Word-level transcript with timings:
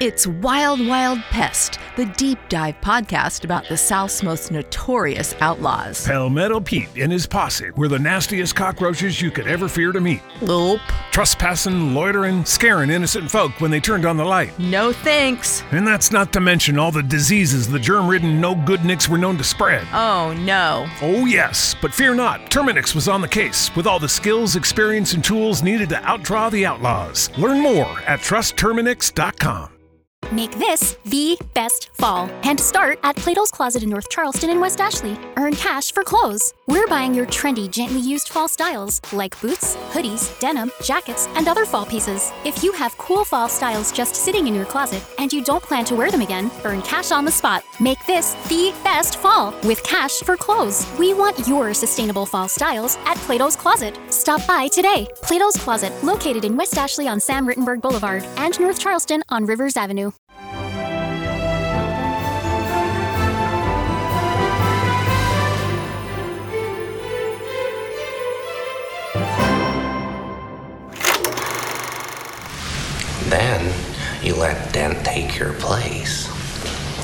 It's 0.00 0.26
Wild 0.26 0.84
Wild 0.84 1.20
Pest, 1.30 1.78
the 1.96 2.06
deep 2.06 2.38
dive 2.48 2.74
podcast 2.80 3.44
about 3.44 3.68
the 3.68 3.76
South's 3.76 4.24
most 4.24 4.50
notorious 4.50 5.36
outlaws. 5.40 6.04
Palmetto 6.04 6.58
Pete 6.58 6.88
and 6.96 7.12
his 7.12 7.26
posse 7.26 7.70
were 7.70 7.86
the 7.86 7.98
nastiest 7.98 8.56
cockroaches 8.56 9.22
you 9.22 9.30
could 9.30 9.46
ever 9.46 9.68
fear 9.68 9.92
to 9.92 10.00
meet. 10.00 10.20
Nope. 10.42 10.80
Trespassing, 11.12 11.94
loitering, 11.94 12.44
scaring 12.44 12.90
innocent 12.90 13.30
folk 13.30 13.60
when 13.60 13.70
they 13.70 13.78
turned 13.78 14.04
on 14.04 14.16
the 14.16 14.24
light. 14.24 14.58
No 14.58 14.92
thanks. 14.92 15.62
And 15.70 15.86
that's 15.86 16.10
not 16.10 16.32
to 16.32 16.40
mention 16.40 16.76
all 16.76 16.90
the 16.90 17.02
diseases 17.02 17.68
the 17.68 17.78
germ 17.78 18.08
ridden 18.08 18.40
no 18.40 18.56
good 18.56 18.84
nicks 18.84 19.08
were 19.08 19.18
known 19.18 19.36
to 19.38 19.44
spread. 19.44 19.86
Oh 19.92 20.32
no. 20.40 20.88
Oh, 21.02 21.24
yes, 21.24 21.76
but 21.80 21.94
fear 21.94 22.14
not. 22.16 22.50
Terminix 22.50 22.96
was 22.96 23.06
on 23.06 23.20
the 23.20 23.28
case 23.28 23.74
with 23.76 23.86
all 23.86 24.00
the 24.00 24.08
skills, 24.08 24.56
experience, 24.56 25.12
and 25.12 25.22
tools 25.22 25.62
needed 25.62 25.88
to 25.90 25.96
outdraw 25.96 26.50
the 26.50 26.66
outlaws. 26.66 27.30
Learn 27.38 27.60
more 27.60 28.00
at 28.08 28.20
trustterminix.com. 28.20 29.67
Make 30.30 30.58
this 30.58 30.98
the 31.06 31.38
best 31.54 31.88
fall 31.94 32.28
and 32.44 32.60
start 32.60 32.98
at 33.02 33.16
Plato's 33.16 33.50
Closet 33.50 33.82
in 33.82 33.88
North 33.88 34.10
Charleston 34.10 34.50
and 34.50 34.60
West 34.60 34.78
Ashley. 34.78 35.16
Earn 35.38 35.54
cash 35.54 35.90
for 35.90 36.04
clothes. 36.04 36.52
We're 36.66 36.86
buying 36.86 37.14
your 37.14 37.24
trendy, 37.24 37.70
gently 37.70 38.00
used 38.00 38.28
fall 38.28 38.46
styles 38.46 39.00
like 39.14 39.40
boots, 39.40 39.76
hoodies, 39.90 40.38
denim, 40.38 40.70
jackets, 40.84 41.28
and 41.28 41.48
other 41.48 41.64
fall 41.64 41.86
pieces. 41.86 42.30
If 42.44 42.62
you 42.62 42.72
have 42.72 42.98
cool 42.98 43.24
fall 43.24 43.48
styles 43.48 43.90
just 43.90 44.14
sitting 44.14 44.46
in 44.46 44.54
your 44.54 44.66
closet 44.66 45.02
and 45.18 45.32
you 45.32 45.42
don't 45.42 45.62
plan 45.62 45.86
to 45.86 45.96
wear 45.96 46.10
them 46.10 46.20
again, 46.20 46.50
earn 46.64 46.82
cash 46.82 47.10
on 47.10 47.24
the 47.24 47.30
spot. 47.30 47.64
Make 47.80 48.04
this 48.06 48.34
the 48.48 48.74
best 48.84 49.16
fall 49.16 49.54
with 49.64 49.82
cash 49.82 50.18
for 50.18 50.36
clothes. 50.36 50.86
We 50.98 51.14
want 51.14 51.48
your 51.48 51.72
sustainable 51.72 52.26
fall 52.26 52.48
styles 52.48 52.98
at 53.06 53.16
Plato's 53.18 53.56
Closet. 53.56 53.98
Stop 54.10 54.46
by 54.46 54.68
today. 54.68 55.08
Plato's 55.22 55.56
Closet, 55.56 55.92
located 56.04 56.44
in 56.44 56.54
West 56.54 56.76
Ashley 56.76 57.08
on 57.08 57.18
Sam 57.18 57.46
Rittenberg 57.46 57.80
Boulevard 57.80 58.24
and 58.36 58.60
North 58.60 58.78
Charleston 58.78 59.22
on 59.30 59.46
Rivers 59.46 59.76
Avenue. 59.78 60.12
Then 73.28 73.72
you 74.22 74.34
let 74.34 74.72
Dent 74.72 75.04
take 75.04 75.38
your 75.38 75.52
place. 75.54 76.28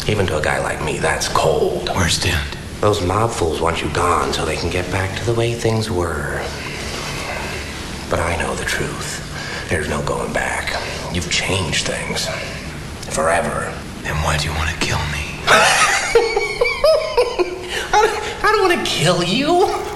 Even 0.08 0.27
to 0.27 0.39
a 0.39 0.42
guy 0.42 0.58
like 0.62 0.83
me, 0.83 0.98
that's 0.98 1.28
cold. 1.28 1.89
Where's 1.91 2.19
Dent? 2.22 2.56
Those 2.80 3.05
mob 3.05 3.30
fools 3.30 3.61
want 3.61 3.83
you 3.83 3.91
gone 3.91 4.33
so 4.33 4.45
they 4.45 4.56
can 4.56 4.70
get 4.70 4.91
back 4.91 5.19
to 5.19 5.25
the 5.25 5.34
way 5.34 5.55
things 5.55 5.91
were. 5.91 6.42
But 8.11 8.20
I 8.20 8.36
know 8.36 8.55
the 8.55 8.64
truth. 8.64 9.20
There's 9.69 9.89
no 9.89 10.02
going 10.02 10.33
back. 10.33 10.72
You've 11.14 11.30
changed 11.30 11.86
things. 11.86 12.27
Forever. 13.14 13.72
Then 14.02 14.17
why 14.22 14.36
do 14.39 14.48
you 14.48 14.55
want 14.55 14.70
to 14.70 14.77
kill 14.77 14.98
me? 14.98 15.41
I 17.97 18.52
don't 18.52 18.69
want 18.69 18.78
to 18.78 18.91
kill 18.91 19.22
you. 19.22 19.94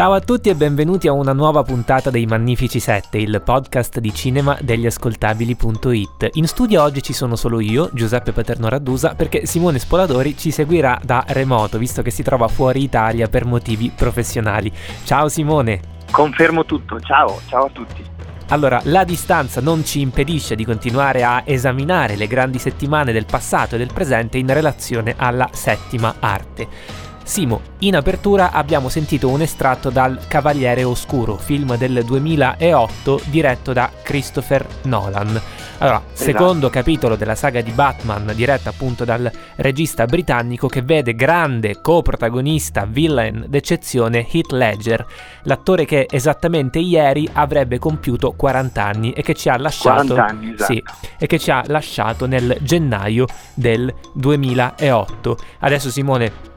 Ciao 0.00 0.14
a 0.14 0.20
tutti 0.20 0.48
e 0.48 0.54
benvenuti 0.54 1.08
a 1.08 1.12
una 1.12 1.34
nuova 1.34 1.62
puntata 1.62 2.08
dei 2.08 2.24
Magnifici 2.24 2.80
7, 2.80 3.18
il 3.18 3.42
podcast 3.44 3.98
di 3.98 4.14
cinema 4.14 4.56
degli 4.62 4.86
ascoltabili.it. 4.86 6.30
In 6.36 6.46
studio 6.46 6.82
oggi 6.82 7.02
ci 7.02 7.12
sono 7.12 7.36
solo 7.36 7.60
io, 7.60 7.90
Giuseppe 7.92 8.32
Paterno 8.32 8.70
Raddusa, 8.70 9.14
perché 9.14 9.44
Simone 9.44 9.78
Spoladori 9.78 10.38
ci 10.38 10.52
seguirà 10.52 10.98
da 11.04 11.22
remoto, 11.28 11.76
visto 11.76 12.00
che 12.00 12.10
si 12.10 12.22
trova 12.22 12.48
fuori 12.48 12.82
Italia 12.82 13.28
per 13.28 13.44
motivi 13.44 13.92
professionali. 13.94 14.72
Ciao 15.04 15.28
Simone! 15.28 15.82
Confermo 16.10 16.64
tutto, 16.64 16.98
ciao, 17.00 17.38
ciao 17.46 17.66
a 17.66 17.70
tutti. 17.70 18.02
Allora, 18.48 18.80
la 18.84 19.04
distanza 19.04 19.60
non 19.60 19.84
ci 19.84 20.00
impedisce 20.00 20.54
di 20.54 20.64
continuare 20.64 21.24
a 21.24 21.42
esaminare 21.44 22.16
le 22.16 22.26
grandi 22.26 22.58
settimane 22.58 23.12
del 23.12 23.26
passato 23.26 23.74
e 23.74 23.78
del 23.78 23.92
presente 23.92 24.38
in 24.38 24.50
relazione 24.50 25.14
alla 25.18 25.50
settima 25.52 26.14
arte. 26.20 27.09
Simo, 27.22 27.60
in 27.80 27.94
apertura 27.94 28.50
abbiamo 28.50 28.88
sentito 28.88 29.28
un 29.28 29.40
estratto 29.40 29.90
dal 29.90 30.18
Cavaliere 30.26 30.82
Oscuro, 30.82 31.36
film 31.36 31.76
del 31.76 32.02
2008 32.04 33.22
diretto 33.26 33.72
da 33.72 33.90
Christopher 34.02 34.66
Nolan. 34.82 35.40
Allora, 35.78 36.02
secondo 36.12 36.68
capitolo 36.68 37.16
della 37.16 37.34
saga 37.34 37.62
di 37.62 37.70
Batman, 37.70 38.32
diretta 38.34 38.68
appunto 38.68 39.06
dal 39.06 39.30
regista 39.56 40.04
britannico 40.04 40.66
che 40.68 40.82
vede 40.82 41.14
grande 41.14 41.80
coprotagonista, 41.80 42.84
villain 42.84 43.46
d'eccezione 43.48 44.26
Heath 44.30 44.52
Ledger, 44.52 45.06
l'attore 45.44 45.86
che 45.86 46.06
esattamente 46.10 46.80
ieri 46.80 47.26
avrebbe 47.32 47.78
compiuto 47.78 48.32
40 48.32 48.84
anni 48.84 49.12
e 49.12 49.22
che 49.22 49.34
ci 49.34 49.48
ha 49.48 49.56
lasciato, 49.56 50.14
40 50.14 50.24
anni, 50.26 50.52
esatto. 50.52 50.72
sì, 50.72 50.82
e 51.18 51.26
che 51.26 51.38
ci 51.38 51.50
ha 51.50 51.62
lasciato 51.66 52.26
nel 52.26 52.58
gennaio 52.60 53.24
del 53.54 53.90
2008. 54.12 55.38
Adesso 55.60 55.90
Simone 55.90 56.48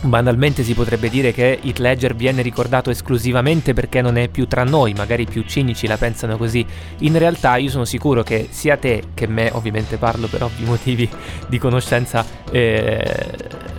Banalmente 0.00 0.62
si 0.62 0.74
potrebbe 0.74 1.08
dire 1.08 1.32
che 1.32 1.58
Heath 1.60 1.78
Ledger 1.78 2.14
viene 2.14 2.40
ricordato 2.40 2.88
esclusivamente 2.88 3.74
perché 3.74 4.00
non 4.00 4.16
è 4.16 4.28
più 4.28 4.46
tra 4.46 4.62
noi, 4.62 4.92
magari 4.92 5.22
i 5.22 5.26
più 5.26 5.42
cinici 5.42 5.88
la 5.88 5.96
pensano 5.96 6.36
così. 6.36 6.64
In 6.98 7.18
realtà 7.18 7.56
io 7.56 7.68
sono 7.68 7.84
sicuro 7.84 8.22
che 8.22 8.46
sia 8.50 8.76
te 8.76 9.08
che 9.12 9.26
me, 9.26 9.50
ovviamente 9.52 9.96
parlo 9.96 10.28
per 10.28 10.44
ovvi 10.44 10.64
motivi 10.64 11.08
di 11.48 11.58
conoscenza 11.58 12.24
eh, 12.52 13.26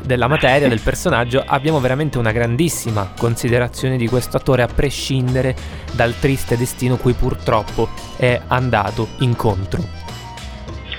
della 0.03 0.27
materia, 0.27 0.67
del 0.67 0.81
personaggio, 0.81 1.41
abbiamo 1.45 1.79
veramente 1.79 2.17
una 2.17 2.33
grandissima 2.33 3.13
considerazione 3.17 3.95
di 3.95 4.07
questo 4.07 4.35
attore 4.35 4.61
a 4.61 4.67
prescindere 4.67 5.55
dal 5.93 6.19
triste 6.19 6.57
destino 6.57 6.97
cui 6.97 7.13
purtroppo 7.13 7.87
è 8.17 8.41
andato 8.47 9.07
incontro. 9.19 9.81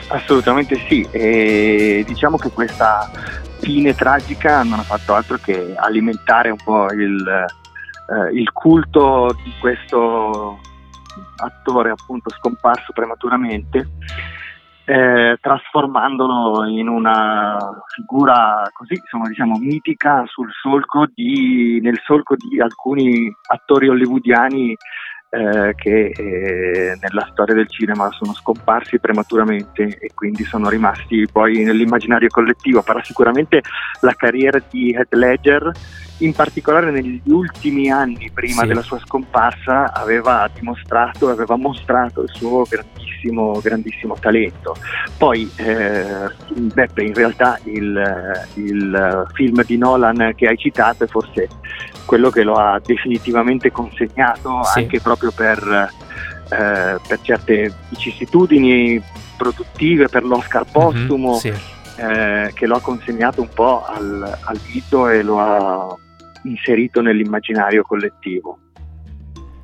Assolutamente 0.08 0.80
sì, 0.88 1.06
e 1.10 2.04
diciamo 2.06 2.36
che 2.38 2.50
questa 2.50 3.10
fine 3.60 3.94
tragica 3.94 4.62
non 4.62 4.78
ha 4.78 4.82
fatto 4.82 5.14
altro 5.14 5.36
che 5.36 5.74
alimentare 5.76 6.50
un 6.50 6.58
po' 6.62 6.90
il, 6.92 7.26
eh, 7.28 8.32
il 8.32 8.50
culto 8.52 9.36
di 9.44 9.52
questo 9.60 10.58
attore 11.36 11.90
appunto 11.90 12.30
scomparso 12.30 12.92
prematuramente, 12.92 13.88
eh, 14.84 15.38
trasformandolo 15.40 16.64
in 16.66 16.88
una 16.88 17.56
figura 17.94 18.68
così 18.72 18.94
insomma 18.94 19.28
diciamo 19.28 19.56
mitica 19.58 20.24
solco 20.60 21.06
di, 21.14 21.78
nel 21.80 22.00
solco 22.04 22.34
di 22.34 22.60
alcuni 22.60 23.32
attori 23.48 23.88
hollywoodiani 23.88 24.76
eh, 25.30 25.74
che 25.76 26.06
eh, 26.08 26.98
nella 27.00 27.28
storia 27.30 27.54
del 27.54 27.68
cinema 27.68 28.10
sono 28.10 28.34
scomparsi 28.34 28.98
prematuramente 28.98 29.96
e 29.98 30.10
quindi 30.12 30.42
sono 30.44 30.68
rimasti 30.68 31.26
poi 31.30 31.62
nell'immaginario 31.62 32.28
collettivo, 32.28 32.82
però 32.82 33.00
sicuramente 33.02 33.62
la 34.00 34.12
carriera 34.14 34.60
di 34.68 34.92
Heath 34.92 35.14
Ledger, 35.14 35.70
in 36.18 36.32
particolare 36.34 36.90
negli 36.90 37.20
ultimi 37.26 37.90
anni 37.90 38.28
prima 38.34 38.62
Sì. 38.62 38.66
della 38.66 38.82
sua 38.82 38.98
scomparsa, 38.98 39.92
aveva 39.92 40.50
dimostrato, 40.52 41.28
aveva 41.28 41.56
mostrato 41.56 42.22
il 42.22 42.30
suo 42.32 42.64
grandissimo, 42.68 42.99
grandissimo 43.62 44.16
talento. 44.18 44.74
Poi 45.18 45.50
eh, 45.56 46.04
Beppe, 46.72 47.02
in 47.02 47.14
realtà 47.14 47.58
il, 47.64 48.02
il 48.54 49.26
film 49.34 49.62
di 49.64 49.76
Nolan 49.76 50.32
che 50.34 50.46
hai 50.48 50.56
citato 50.56 51.04
è 51.04 51.06
forse 51.06 51.48
quello 52.06 52.30
che 52.30 52.42
lo 52.42 52.54
ha 52.54 52.80
definitivamente 52.84 53.70
consegnato 53.70 54.62
Sì. 54.64 54.78
anche 54.80 55.00
proprio 55.00 55.30
per, 55.30 55.58
eh, 56.50 56.96
per 57.06 57.18
certe 57.22 57.72
vicissitudini 57.90 59.00
produttive, 59.36 60.08
per 60.08 60.24
l'Oscar 60.24 60.64
postumo, 60.70 61.32
Mhm, 61.32 61.36
sì. 61.38 61.52
eh, 61.96 62.50
che 62.54 62.66
lo 62.66 62.76
ha 62.76 62.80
consegnato 62.80 63.40
un 63.40 63.48
po' 63.54 63.84
al, 63.84 64.38
al 64.44 64.58
e 65.08 65.22
lo 65.22 65.38
ha 65.38 65.96
inserito 66.44 67.00
nell'immaginario 67.00 67.82
collettivo. 67.82 68.58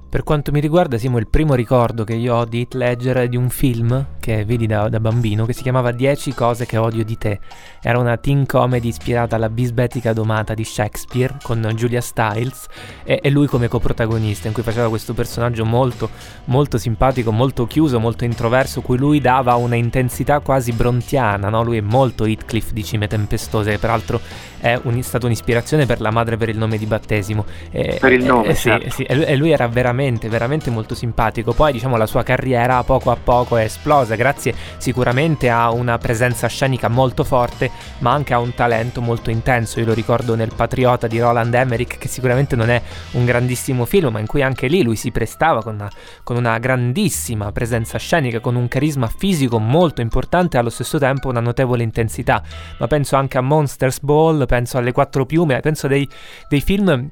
Per 0.08 0.22
quanto 0.22 0.52
mi 0.52 0.60
riguarda, 0.60 0.98
Simo, 0.98 1.18
il 1.18 1.26
primo 1.26 1.54
ricordo 1.54 2.04
che 2.04 2.14
io 2.14 2.36
ho 2.36 2.44
di 2.44 2.60
Heath 2.60 2.74
Ledger 2.74 3.16
è 3.16 3.28
di 3.28 3.36
un 3.36 3.50
film 3.50 4.06
che 4.20 4.44
vedi 4.44 4.66
da, 4.66 4.88
da, 4.88 5.00
bambino 5.00 5.44
che 5.46 5.52
si 5.52 5.62
chiamava 5.62 5.90
10 5.90 6.32
cose 6.32 6.64
che 6.64 6.76
odio 6.76 7.04
di 7.04 7.18
te. 7.18 7.40
Era 7.82 7.98
una 7.98 8.16
teen 8.16 8.46
comedy 8.46 8.88
ispirata 8.88 9.34
alla 9.34 9.50
bisbetica 9.50 10.12
domata 10.12 10.54
di 10.54 10.62
Shakespeare 10.62 11.36
con 11.42 11.60
Julia 11.74 12.00
Stiles 12.00 12.66
e, 13.02 13.18
e, 13.20 13.30
lui 13.30 13.48
come 13.48 13.66
coprotagonista, 13.66 14.46
in 14.46 14.54
cui 14.54 14.62
faceva 14.62 14.88
questo 14.88 15.12
personaggio 15.12 15.64
molto, 15.64 16.08
molto 16.44 16.78
simpatico, 16.78 17.32
molto 17.32 17.66
chiuso, 17.66 17.98
molto 17.98 18.24
introverso, 18.24 18.82
cui 18.82 18.98
lui 18.98 19.20
dava 19.20 19.56
una 19.56 19.76
intensità 19.76 20.38
quasi 20.38 20.72
brontiana, 20.72 21.48
no? 21.48 21.64
Lui 21.64 21.78
è 21.78 21.82
molto 21.82 22.24
Heathcliff 22.24 22.70
di 22.70 22.84
Cime 22.84 23.08
Tempestose, 23.08 23.72
che 23.72 23.78
peraltro 23.78 24.20
è 24.58 24.78
un, 24.84 25.02
stata 25.02 25.26
un'ispirazione 25.26 25.84
per 25.84 26.00
la 26.00 26.10
madre 26.10 26.36
per 26.36 26.48
il 26.48 26.58
nome 26.58 26.78
di 26.78 26.86
battesimo. 26.86 27.44
E, 27.70 27.98
per 28.00 28.12
il 28.12 28.24
nome, 28.24 28.48
e, 28.48 28.54
certo. 28.54 28.90
sì, 28.90 28.96
sì, 28.96 29.02
e 29.02 29.36
lui 29.36 29.50
era 29.50 29.66
veramente 29.68 29.94
veramente, 29.96 30.28
veramente 30.28 30.70
molto 30.70 30.94
simpatico. 30.94 31.52
Poi 31.52 31.72
diciamo 31.72 31.96
la 31.96 32.06
sua 32.06 32.22
carriera 32.22 32.82
poco 32.84 33.10
a 33.10 33.16
poco 33.16 33.56
è 33.56 33.64
esplosa, 33.64 34.14
grazie 34.14 34.54
sicuramente 34.76 35.48
a 35.48 35.70
una 35.70 35.96
presenza 35.96 36.46
scenica 36.46 36.88
molto 36.88 37.24
forte, 37.24 37.70
ma 37.98 38.12
anche 38.12 38.34
a 38.34 38.38
un 38.38 38.54
talento 38.54 39.00
molto 39.00 39.30
intenso. 39.30 39.80
Io 39.80 39.86
lo 39.86 39.94
ricordo 39.94 40.34
nel 40.34 40.52
Patriota 40.54 41.06
di 41.06 41.18
Roland 41.18 41.52
Emmerich, 41.54 41.96
che 41.96 42.08
sicuramente 42.08 42.54
non 42.54 42.68
è 42.68 42.80
un 43.12 43.24
grandissimo 43.24 43.86
film, 43.86 44.12
ma 44.12 44.20
in 44.20 44.26
cui 44.26 44.42
anche 44.42 44.66
lì 44.68 44.82
lui 44.82 44.96
si 44.96 45.10
prestava 45.10 45.62
con 45.62 45.74
una, 45.74 45.90
con 46.22 46.36
una 46.36 46.58
grandissima 46.58 47.50
presenza 47.52 47.98
scenica, 47.98 48.40
con 48.40 48.54
un 48.54 48.68
carisma 48.68 49.08
fisico 49.08 49.58
molto 49.58 50.02
importante 50.02 50.56
e 50.56 50.60
allo 50.60 50.70
stesso 50.70 50.98
tempo 50.98 51.28
una 51.28 51.40
notevole 51.40 51.82
intensità. 51.82 52.42
Ma 52.78 52.86
penso 52.86 53.16
anche 53.16 53.38
a 53.38 53.40
Monsters 53.40 54.00
Ball, 54.00 54.44
penso 54.44 54.76
alle 54.76 54.92
Quattro 54.92 55.24
Piume, 55.24 55.60
penso 55.60 55.88
dei, 55.88 56.08
dei 56.48 56.60
film 56.60 57.10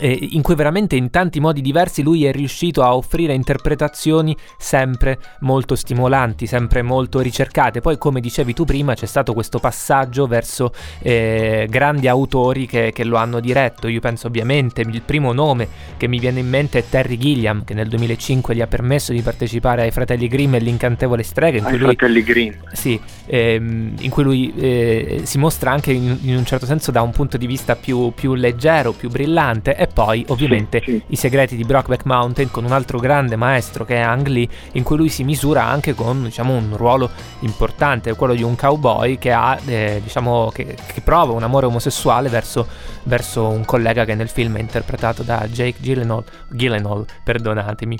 in 0.00 0.42
cui 0.42 0.54
veramente 0.54 0.96
in 0.96 1.08
tanti 1.08 1.40
modi 1.40 1.62
diversi 1.62 2.02
lui 2.02 2.26
è 2.26 2.32
riuscito 2.32 2.82
a 2.82 2.94
offrire 2.94 3.32
interpretazioni 3.32 4.36
sempre 4.58 5.18
molto 5.40 5.74
stimolanti, 5.74 6.46
sempre 6.46 6.82
molto 6.82 7.20
ricercate. 7.20 7.80
Poi, 7.80 7.96
come 7.96 8.20
dicevi 8.20 8.52
tu 8.52 8.64
prima, 8.64 8.94
c'è 8.94 9.06
stato 9.06 9.32
questo 9.32 9.58
passaggio 9.58 10.26
verso 10.26 10.72
eh, 11.00 11.66
grandi 11.70 12.06
autori 12.06 12.66
che, 12.66 12.92
che, 12.92 13.04
lo 13.04 13.16
hanno 13.16 13.40
diretto. 13.40 13.88
Io 13.88 14.00
penso 14.00 14.26
ovviamente 14.26 14.82
il 14.82 15.02
primo 15.02 15.32
nome 15.32 15.66
che 15.96 16.06
mi 16.06 16.18
viene 16.18 16.40
in 16.40 16.48
mente 16.48 16.80
è 16.80 16.84
Terry 16.88 17.16
Gilliam, 17.16 17.64
che 17.64 17.72
nel 17.72 17.88
2005 17.88 18.54
gli 18.54 18.60
ha 18.60 18.66
permesso 18.66 19.12
di 19.12 19.22
partecipare 19.22 19.82
ai 19.82 19.90
Fratelli 19.90 20.28
Grimm 20.28 20.54
e 20.54 20.58
l'incantevole 20.58 21.22
strega. 21.22 21.58
In 21.58 21.64
ai 21.64 21.78
lui, 21.78 21.94
Fratelli 21.96 22.22
Grimm. 22.22 22.52
Sì, 22.72 23.00
ehm, 23.24 23.94
in 24.00 24.10
cui 24.10 24.22
lui 24.22 24.52
eh, 24.54 25.20
si 25.24 25.38
mostra 25.38 25.72
anche 25.72 25.92
in, 25.92 26.18
in, 26.22 26.36
un 26.36 26.44
certo 26.44 26.66
senso 26.66 26.90
da 26.90 27.00
un 27.00 27.10
punto 27.10 27.38
di 27.38 27.46
vista 27.46 27.74
più, 27.74 28.12
più 28.14 28.34
leggero, 28.34 28.92
più 28.92 29.08
brillante 29.08 29.76
e 29.78 29.86
poi 29.86 30.24
ovviamente 30.28 30.82
sì, 30.84 30.90
sì. 30.90 31.02
i 31.06 31.16
segreti 31.16 31.54
di 31.54 31.62
Brockback 31.62 32.04
Mountain 32.04 32.50
con 32.50 32.64
un 32.64 32.72
altro 32.72 32.98
grande 32.98 33.36
maestro 33.36 33.84
che 33.84 33.94
è 33.94 34.00
Ang 34.00 34.26
Lee 34.26 34.48
in 34.72 34.82
cui 34.82 34.96
lui 34.96 35.08
si 35.08 35.22
misura 35.22 35.62
anche 35.64 35.94
con 35.94 36.24
diciamo, 36.24 36.56
un 36.56 36.76
ruolo 36.76 37.08
importante, 37.40 38.12
quello 38.16 38.34
di 38.34 38.42
un 38.42 38.56
cowboy 38.56 39.18
che, 39.18 39.30
ha, 39.30 39.56
eh, 39.66 40.00
diciamo, 40.02 40.50
che, 40.52 40.76
che 40.92 41.00
prova 41.00 41.32
un 41.32 41.44
amore 41.44 41.66
omosessuale 41.66 42.28
verso, 42.28 42.66
verso, 43.04 43.46
un 43.46 43.64
collega 43.64 44.04
che 44.04 44.16
nel 44.16 44.28
film 44.28 44.56
è 44.56 44.60
interpretato 44.60 45.22
da 45.22 45.46
Jake 45.46 45.78
Gyllenhaal, 45.80 46.24
Gyllenhaal 46.48 47.06
perdonatemi. 47.22 47.98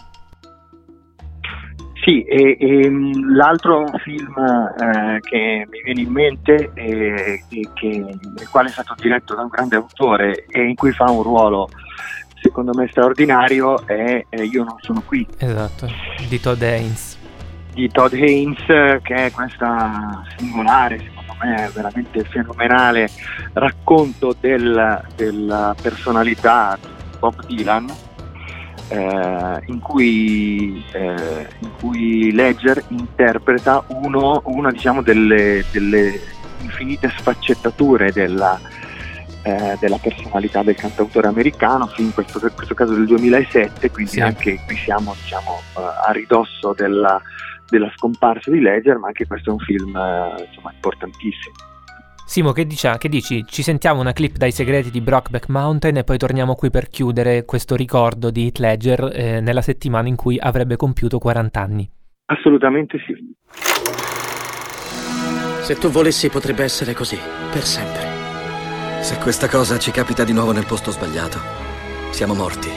Sì, 2.02 2.22
e, 2.22 2.56
e, 2.58 2.90
l'altro 3.32 3.86
film 4.02 4.34
eh, 4.36 5.18
che 5.20 5.66
mi 5.68 5.82
viene 5.82 6.00
in 6.00 6.10
mente, 6.10 6.70
e, 6.74 7.44
e 7.48 7.68
che, 7.74 7.86
il 7.86 8.48
quale 8.50 8.68
è 8.68 8.72
stato 8.72 8.94
diretto 8.98 9.34
da 9.34 9.42
un 9.42 9.48
grande 9.48 9.76
autore 9.76 10.46
e 10.46 10.62
in 10.62 10.74
cui 10.74 10.92
fa 10.92 11.10
un 11.10 11.22
ruolo 11.22 11.68
secondo 12.40 12.72
me 12.72 12.86
straordinario 12.88 13.84
è 13.86 14.24
eh, 14.28 14.44
Io 14.44 14.64
non 14.64 14.76
sono 14.80 15.02
qui. 15.04 15.26
Esatto, 15.38 15.88
di 16.28 16.40
Todd 16.40 16.62
Haynes. 16.62 17.18
Di 17.74 17.88
Todd 17.90 18.12
Haynes, 18.12 18.64
che 19.02 19.14
è 19.14 19.30
questa 19.30 20.22
singolare, 20.36 20.98
secondo 20.98 21.34
me 21.42 21.70
veramente 21.74 22.24
fenomenale 22.24 23.08
racconto 23.52 24.36
del, 24.38 25.04
della 25.16 25.74
personalità 25.80 26.78
di 26.80 26.88
Bob 27.18 27.44
Dylan 27.46 28.06
eh, 28.88 29.60
in, 29.66 29.80
cui, 29.80 30.82
eh, 30.92 31.46
in, 31.60 31.70
cui, 31.78 32.32
Ledger 32.32 32.82
interpreta 32.88 33.84
uno, 33.88 34.42
una 34.46 34.70
diciamo, 34.70 35.02
delle, 35.02 35.64
delle, 35.70 36.20
infinite 36.60 37.08
sfaccettature 37.16 38.10
della, 38.12 38.58
eh, 39.42 39.76
della, 39.78 39.98
personalità 39.98 40.62
del 40.62 40.74
cantautore 40.74 41.28
americano, 41.28 41.90
in 41.98 42.12
questo, 42.12 42.40
questo 42.54 42.74
caso 42.74 42.94
del 42.94 43.06
2007, 43.06 43.90
quindi 43.90 44.12
sì. 44.12 44.20
anche 44.20 44.60
qui 44.66 44.76
siamo 44.76 45.14
diciamo, 45.20 45.60
eh, 45.76 46.08
a 46.08 46.10
ridosso 46.12 46.72
della, 46.74 47.20
della, 47.68 47.90
scomparsa 47.94 48.50
di 48.50 48.60
Ledger, 48.60 48.96
ma 48.98 49.08
anche 49.08 49.26
questo 49.26 49.50
è 49.50 49.52
un 49.52 49.60
film 49.60 49.96
eh, 49.96 50.46
insomma, 50.48 50.72
importantissimo. 50.72 51.67
Simo, 52.28 52.52
che, 52.52 52.66
dicia, 52.66 52.98
che, 52.98 53.08
dici? 53.08 53.42
Ci 53.46 53.62
sentiamo 53.62 54.02
una 54.02 54.12
clip 54.12 54.36
dai 54.36 54.52
segreti 54.52 54.90
di 54.90 55.00
Brockback 55.00 55.48
Mountain 55.48 55.96
e 55.96 56.04
poi 56.04 56.18
torniamo 56.18 56.56
qui 56.56 56.68
per 56.68 56.90
chiudere 56.90 57.46
questo 57.46 57.74
ricordo 57.74 58.28
di 58.30 58.44
Heath 58.44 58.58
Ledger 58.58 59.10
eh, 59.14 59.40
nella 59.40 59.62
settimana 59.62 60.08
in 60.08 60.14
cui 60.14 60.38
avrebbe 60.38 60.76
compiuto 60.76 61.18
40 61.18 61.58
anni. 61.58 61.90
Assolutamente 62.26 62.98
sì. 63.06 63.34
Se 65.62 65.74
tu 65.76 65.88
volessi 65.88 66.28
potrebbe 66.28 66.64
essere 66.64 66.92
così, 66.92 67.16
per 67.50 67.62
sempre. 67.62 68.06
Se 69.00 69.16
questa 69.16 69.48
cosa 69.48 69.78
ci 69.78 69.90
capita 69.90 70.22
di 70.22 70.34
nuovo 70.34 70.52
nel 70.52 70.66
posto 70.66 70.90
sbagliato, 70.90 71.38
siamo 72.10 72.34
morti. 72.34 72.68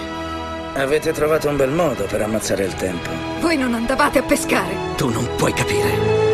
Avete 0.76 1.12
trovato 1.12 1.50
un 1.50 1.58
bel 1.58 1.72
modo 1.72 2.06
per 2.06 2.22
ammazzare 2.22 2.64
il 2.64 2.74
tempo. 2.76 3.10
Voi 3.42 3.58
non 3.58 3.74
andavate 3.74 4.20
a 4.20 4.24
pescare. 4.24 4.96
Tu 4.96 5.10
non 5.10 5.28
puoi 5.36 5.52
capire. 5.52 6.31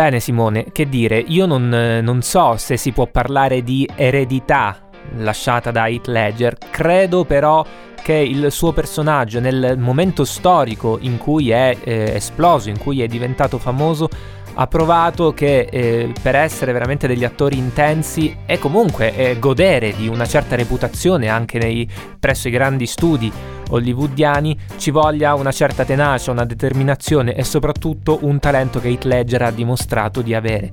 Bene 0.00 0.18
Simone, 0.18 0.72
che 0.72 0.88
dire, 0.88 1.18
io 1.18 1.44
non, 1.44 1.68
non, 1.68 2.22
so 2.22 2.56
se 2.56 2.78
si 2.78 2.90
può 2.90 3.06
parlare 3.06 3.62
di 3.62 3.86
eredità 3.94 4.88
lasciata 5.16 5.70
da 5.70 5.88
Heath 5.88 6.06
Ledger, 6.06 6.56
credo 6.70 7.26
però 7.26 7.62
che 8.02 8.14
il 8.14 8.50
suo 8.50 8.72
personaggio 8.72 9.40
nel 9.40 9.76
momento 9.76 10.24
storico 10.24 10.96
in 11.02 11.18
cui 11.18 11.50
è 11.50 11.76
eh, 11.84 12.12
esploso, 12.14 12.70
in 12.70 12.78
cui 12.78 13.02
è 13.02 13.06
diventato 13.08 13.58
famoso, 13.58 14.08
ha 14.54 14.66
provato 14.66 15.32
che 15.32 15.68
eh, 15.70 16.12
per 16.20 16.34
essere 16.34 16.72
veramente 16.72 17.06
degli 17.06 17.24
attori 17.24 17.56
intensi 17.56 18.36
e 18.46 18.58
comunque 18.58 19.14
eh, 19.14 19.38
godere 19.38 19.94
di 19.94 20.08
una 20.08 20.26
certa 20.26 20.56
reputazione 20.56 21.28
anche 21.28 21.58
nei, 21.58 21.88
presso 22.18 22.48
i 22.48 22.50
grandi 22.50 22.86
studi 22.86 23.32
hollywoodiani 23.70 24.58
ci 24.76 24.90
voglia 24.90 25.34
una 25.34 25.52
certa 25.52 25.84
tenacia, 25.84 26.30
una 26.30 26.44
determinazione 26.44 27.34
e 27.34 27.44
soprattutto 27.44 28.18
un 28.22 28.38
talento 28.38 28.80
che 28.80 28.88
Heath 28.88 29.04
Ledger 29.04 29.42
ha 29.42 29.50
dimostrato 29.50 30.22
di 30.22 30.34
avere. 30.34 30.72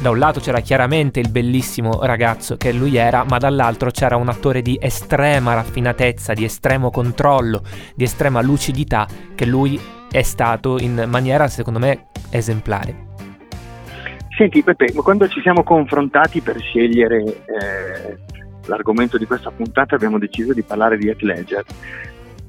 Da 0.00 0.10
un 0.10 0.18
lato 0.18 0.40
c'era 0.40 0.60
chiaramente 0.60 1.20
il 1.20 1.28
bellissimo 1.28 2.04
ragazzo 2.04 2.56
che 2.56 2.72
lui 2.72 2.96
era, 2.96 3.24
ma 3.24 3.38
dall'altro 3.38 3.90
c'era 3.90 4.16
un 4.16 4.28
attore 4.28 4.60
di 4.60 4.76
estrema 4.80 5.54
raffinatezza, 5.54 6.32
di 6.32 6.44
estremo 6.44 6.90
controllo, 6.90 7.62
di 7.94 8.02
estrema 8.02 8.40
lucidità 8.40 9.06
che 9.34 9.44
lui 9.44 9.80
è 10.10 10.22
stato 10.22 10.78
in 10.78 11.04
maniera 11.06 11.46
secondo 11.46 11.78
me 11.78 12.06
esemplare. 12.30 13.11
Senti 14.36 14.62
Peppe, 14.62 14.92
quando 14.92 15.28
ci 15.28 15.40
siamo 15.40 15.62
confrontati 15.62 16.40
per 16.40 16.58
scegliere 16.58 17.22
eh, 17.22 18.18
l'argomento 18.66 19.18
di 19.18 19.26
questa 19.26 19.50
puntata 19.50 19.94
abbiamo 19.94 20.18
deciso 20.18 20.52
di 20.52 20.62
parlare 20.62 20.96
di 20.96 21.08
Heath 21.08 21.20
Ledger. 21.20 21.64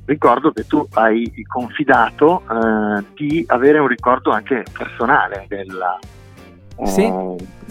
Ricordo 0.05 0.51
che 0.51 0.65
tu 0.65 0.85
hai 0.93 1.31
confidato 1.47 2.41
eh, 2.41 3.03
di 3.15 3.43
avere 3.47 3.79
un 3.79 3.87
ricordo 3.87 4.31
anche 4.31 4.63
personale 4.71 5.45
della, 5.47 5.97
sì, 6.83 7.11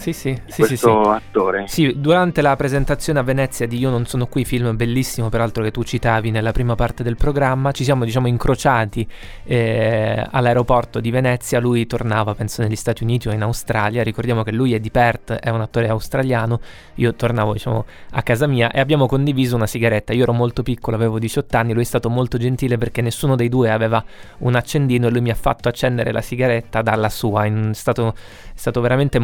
sì, 0.02 0.12
sì, 0.12 0.40
sì, 0.46 0.62
questo 0.62 1.02
sì, 1.04 1.08
attore. 1.10 1.64
Sì, 1.68 1.94
durante 1.96 2.42
la 2.42 2.56
presentazione 2.56 3.18
a 3.18 3.22
Venezia 3.22 3.66
di 3.66 3.78
Io 3.78 3.90
non 3.90 4.06
sono 4.06 4.26
qui, 4.26 4.44
film 4.44 4.74
bellissimo 4.74 5.28
peraltro 5.28 5.62
che 5.62 5.70
tu 5.70 5.84
citavi 5.84 6.30
nella 6.30 6.52
prima 6.52 6.74
parte 6.74 7.02
del 7.02 7.16
programma, 7.16 7.70
ci 7.72 7.84
siamo 7.84 8.04
diciamo 8.04 8.26
incrociati 8.26 9.06
eh, 9.44 10.26
all'aeroporto 10.30 11.00
di 11.00 11.10
Venezia, 11.10 11.60
lui 11.60 11.86
tornava 11.86 12.34
penso 12.34 12.62
negli 12.62 12.76
Stati 12.76 13.02
Uniti 13.02 13.28
o 13.28 13.32
in 13.32 13.42
Australia, 13.42 14.02
ricordiamo 14.02 14.42
che 14.42 14.52
lui 14.52 14.74
è 14.74 14.80
di 14.80 14.90
Perth, 14.90 15.32
è 15.32 15.50
un 15.50 15.60
attore 15.60 15.88
australiano, 15.88 16.60
io 16.94 17.14
tornavo 17.14 17.52
diciamo 17.52 17.84
a 18.10 18.22
casa 18.22 18.46
mia 18.46 18.70
e 18.70 18.80
abbiamo 18.80 19.06
condiviso 19.06 19.54
una 19.54 19.66
sigaretta, 19.66 20.12
io 20.12 20.22
ero 20.24 20.32
molto 20.32 20.62
piccolo, 20.62 20.96
avevo 20.96 21.18
18 21.18 21.56
anni, 21.56 21.72
lui 21.72 21.82
è 21.82 21.86
stato 21.86 22.08
molto 22.08 22.38
gentile 22.38 22.78
perché 22.78 23.02
nessuno 23.02 23.36
dei 23.36 23.48
due 23.48 23.70
aveva 23.70 24.04
un 24.38 24.54
accendino 24.54 25.06
e 25.06 25.10
lui 25.10 25.20
mi 25.20 25.30
ha 25.30 25.36
fatto 25.36 25.68
accendere 25.68 26.12
la 26.12 26.20
sigaretta 26.22 26.82
dalla 26.82 27.08
sua, 27.08 27.44
è 27.44 27.52
stato, 27.72 28.14
è 28.14 28.58
stato 28.58 28.80
veramente 28.80 29.00
veramente 29.02 29.18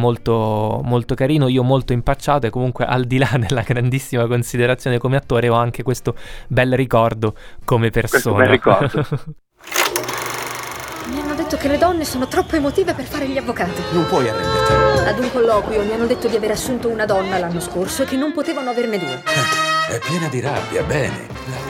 molto, 0.69 0.87
molto 0.87 1.15
carino, 1.15 1.47
io 1.47 1.63
molto 1.63 1.93
impacciato 1.93 2.47
e 2.47 2.49
comunque 2.49 2.85
al 2.85 3.05
di 3.05 3.17
là 3.17 3.29
della 3.37 3.61
grandissima 3.61 4.27
considerazione 4.27 4.97
come 4.97 5.17
attore 5.17 5.49
ho 5.49 5.55
anche 5.55 5.83
questo 5.83 6.15
bel 6.47 6.73
ricordo 6.75 7.35
come 7.65 7.89
persona. 7.89 8.21
Questo 8.21 8.33
bel 8.33 8.47
ricordo. 8.47 9.07
Mi 11.11 11.19
hanno 11.21 11.33
detto 11.33 11.57
che 11.57 11.67
le 11.67 11.79
donne 11.79 12.05
sono 12.05 12.27
troppo 12.27 12.55
emotive 12.55 12.93
per 12.93 13.05
fare 13.05 13.27
gli 13.27 13.37
avvocati. 13.37 13.81
Non 13.93 14.05
puoi 14.05 14.29
arrenderti. 14.29 15.07
Ad 15.07 15.17
un 15.17 15.31
colloquio 15.31 15.83
mi 15.83 15.91
hanno 15.91 16.05
detto 16.05 16.27
di 16.27 16.35
aver 16.35 16.51
assunto 16.51 16.87
una 16.87 17.05
donna 17.05 17.39
l'anno 17.39 17.59
scorso 17.59 18.03
e 18.03 18.05
che 18.05 18.15
non 18.15 18.31
potevano 18.31 18.69
averne 18.69 18.99
due. 18.99 19.23
È 19.89 19.97
piena 20.05 20.27
di 20.27 20.39
rabbia, 20.39 20.83
bene. 20.83 21.68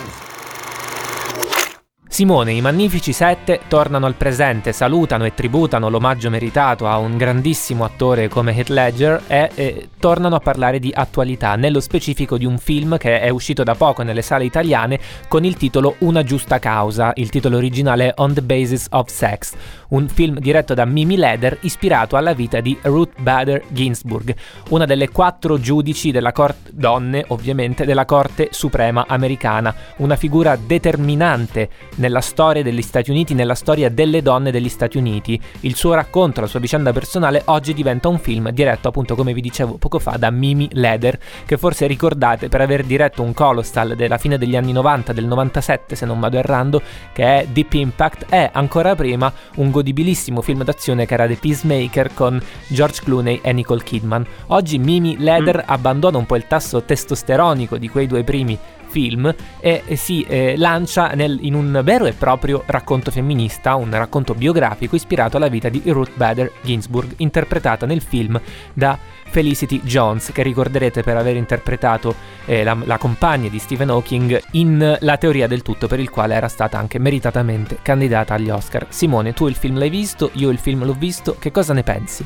Simone, 2.12 2.54
i 2.54 2.60
Magnifici 2.60 3.14
Sette 3.14 3.62
tornano 3.68 4.08
al 4.08 4.16
presente, 4.16 4.74
salutano 4.74 5.26
e 5.26 5.36
tributano 5.36 5.90
l'omaggio 5.90 6.32
meritato 6.32 6.88
a 6.88 6.98
un 6.98 7.16
grandissimo 7.18 7.84
attore 7.84 8.28
come 8.28 8.54
Heath 8.58 8.70
Ledger 8.70 9.22
e, 9.28 9.52
e, 9.54 9.90
tornano 10.00 10.36
a 10.36 10.40
parlare 10.40 10.80
di 10.80 10.92
attualità, 10.94 11.56
nello 11.56 11.80
specifico 11.80 12.38
di 12.38 12.46
un 12.46 12.58
film 12.58 12.98
che 12.98 13.22
è 13.22 13.30
uscito 13.30 13.64
da 13.64 13.76
poco 13.76 14.02
nelle 14.02 14.24
sale 14.24 14.44
italiane 14.44 15.00
con 15.28 15.46
il 15.46 15.56
titolo 15.56 15.96
Una 16.00 16.24
giusta 16.24 16.58
causa, 16.58 17.12
il 17.16 17.30
titolo 17.30 17.58
originale 17.58 18.08
è 18.08 18.14
On 18.18 18.34
the 18.34 18.42
Basis 18.42 18.88
of 18.90 19.08
Sex, 19.08 19.54
un 19.90 20.10
film 20.10 20.40
diretto 20.40 20.74
da 20.74 20.86
Mimi 20.86 21.16
Leder 21.16 21.60
ispirato 21.62 22.18
alla 22.18 22.34
vita 22.34 22.60
di 22.60 22.78
Ruth 22.82 23.22
Bader 23.22 23.64
Ginsburg, 23.70 24.36
una 24.70 24.86
delle 24.86 25.10
quattro 25.10 25.60
giudici 25.60 26.12
della 26.12 26.32
corte 26.32 26.72
donne, 26.74 27.24
ovviamente, 27.28 27.86
della 27.86 28.06
Corte 28.06 28.48
Suprema 28.50 29.06
americana, 29.08 29.74
una 29.98 30.16
figura 30.16 30.58
determinante 30.58 31.70
nella 32.00 32.22
storia 32.22 32.64
degli 32.64 32.82
Stati 32.82 33.12
Uniti, 33.12 33.34
nella 33.34 33.56
storia 33.56 33.90
delle 33.90 34.22
donne 34.22 34.52
degli 34.52 34.70
Stati 34.70 34.98
Uniti. 34.98 35.40
Il 35.62 35.76
suo 35.76 35.94
racconto, 35.94 36.42
la 36.42 36.48
sua 36.48 36.60
vicenda 36.60 36.92
personale 36.92 37.44
oggi 37.46 37.74
diventa 37.74 38.08
un 38.08 38.20
film 38.20 38.50
diretto 38.50 38.88
appunto 38.88 39.16
come 39.16 39.34
vi 39.34 39.42
dicevo 39.42 39.78
poco 39.78 40.00
fa 40.00 40.18
da 40.18 40.30
Mimi 40.32 40.68
Leder, 40.74 41.20
che 41.46 41.58
forse 41.58 41.88
ricordate 41.88 42.50
per 42.50 42.62
aver 42.62 42.84
diretto 42.84 43.22
un 43.22 43.34
colossal 43.34 43.96
della 43.96 44.18
fine 44.18 44.38
degli 44.38 44.56
anni 44.56 44.72
90, 44.72 45.14
del 45.14 45.26
97 45.26 45.96
se 45.96 46.06
non 46.06 46.20
vado 46.20 46.38
errando, 46.38 46.82
che 47.14 47.24
è 47.24 47.48
Deep 47.48 47.74
Impact, 47.74 48.26
e 48.30 48.50
ancora 48.52 48.96
prima 48.96 49.32
un 49.56 49.70
godibilissimo 49.72 50.42
film 50.42 50.64
d'azione 50.64 51.06
che 51.06 51.14
era 51.14 51.28
The 51.28 51.36
Peacemaker 51.36 52.14
con 52.14 52.42
George 52.68 53.02
Clooney 53.04 53.40
e 53.44 53.54
Nicole 53.54 53.84
Kidman. 53.84 54.26
Oggi 54.48 54.78
Mimi 54.78 55.18
Leder 55.18 55.58
mm. 55.58 55.70
abbandona 55.72 56.18
un 56.18 56.26
po' 56.26 56.36
il 56.36 56.48
tasso 56.48 56.82
testosteronico 56.84 57.78
di 57.78 57.90
quei 57.90 58.08
due 58.08 58.24
primi 58.24 58.58
film 58.90 59.34
e 59.60 59.84
si 59.96 60.26
eh, 60.28 60.56
lancia 60.58 61.10
nel, 61.10 61.38
in 61.42 61.54
un 61.54 61.82
vero 61.84 62.06
e 62.06 62.14
proprio 62.14 62.64
racconto 62.66 63.12
femminista, 63.12 63.76
un 63.76 63.92
racconto 63.92 64.34
biografico 64.34 64.96
ispirato 64.96 65.38
alla 65.38 65.48
vita 65.48 65.70
di 65.70 65.82
Ruth 65.86 66.16
Bader 66.16 66.52
Ginsburg, 66.62 67.14
interpretata 67.18 67.86
nel 67.86 68.02
film 68.02 68.40
da 68.74 68.98
Felicity 69.30 69.82
Jones, 69.84 70.32
che 70.34 70.42
ricorderete 70.42 71.04
per 71.04 71.16
aver 71.16 71.36
interpretato 71.36 72.16
eh, 72.46 72.64
la, 72.64 72.76
la, 72.84 72.98
compagna 72.98 73.48
di 73.48 73.60
Stephen 73.60 73.90
Hawking 73.90 74.42
in 74.52 74.98
La 75.02 75.18
teoria 75.18 75.48
del 75.48 75.62
tutto, 75.62 75.88
per 75.88 76.00
il 76.00 76.10
quale 76.10 76.34
era 76.34 76.48
stata 76.48 76.78
anche 76.78 77.00
meritatamente 77.00 77.80
candidata 77.82 78.34
agli 78.34 78.50
Oscar. 78.50 78.88
Simone, 78.90 79.34
tu 79.34 79.48
il 79.48 79.56
film 79.56 79.78
l'hai 79.78 79.90
visto, 79.90 80.32
io 80.34 80.50
il 80.50 80.58
film 80.58 80.84
l'ho 80.84 80.96
visto, 80.98 81.36
che 81.38 81.52
cosa 81.52 81.74
ne 81.74 81.84
pensi? 81.84 82.26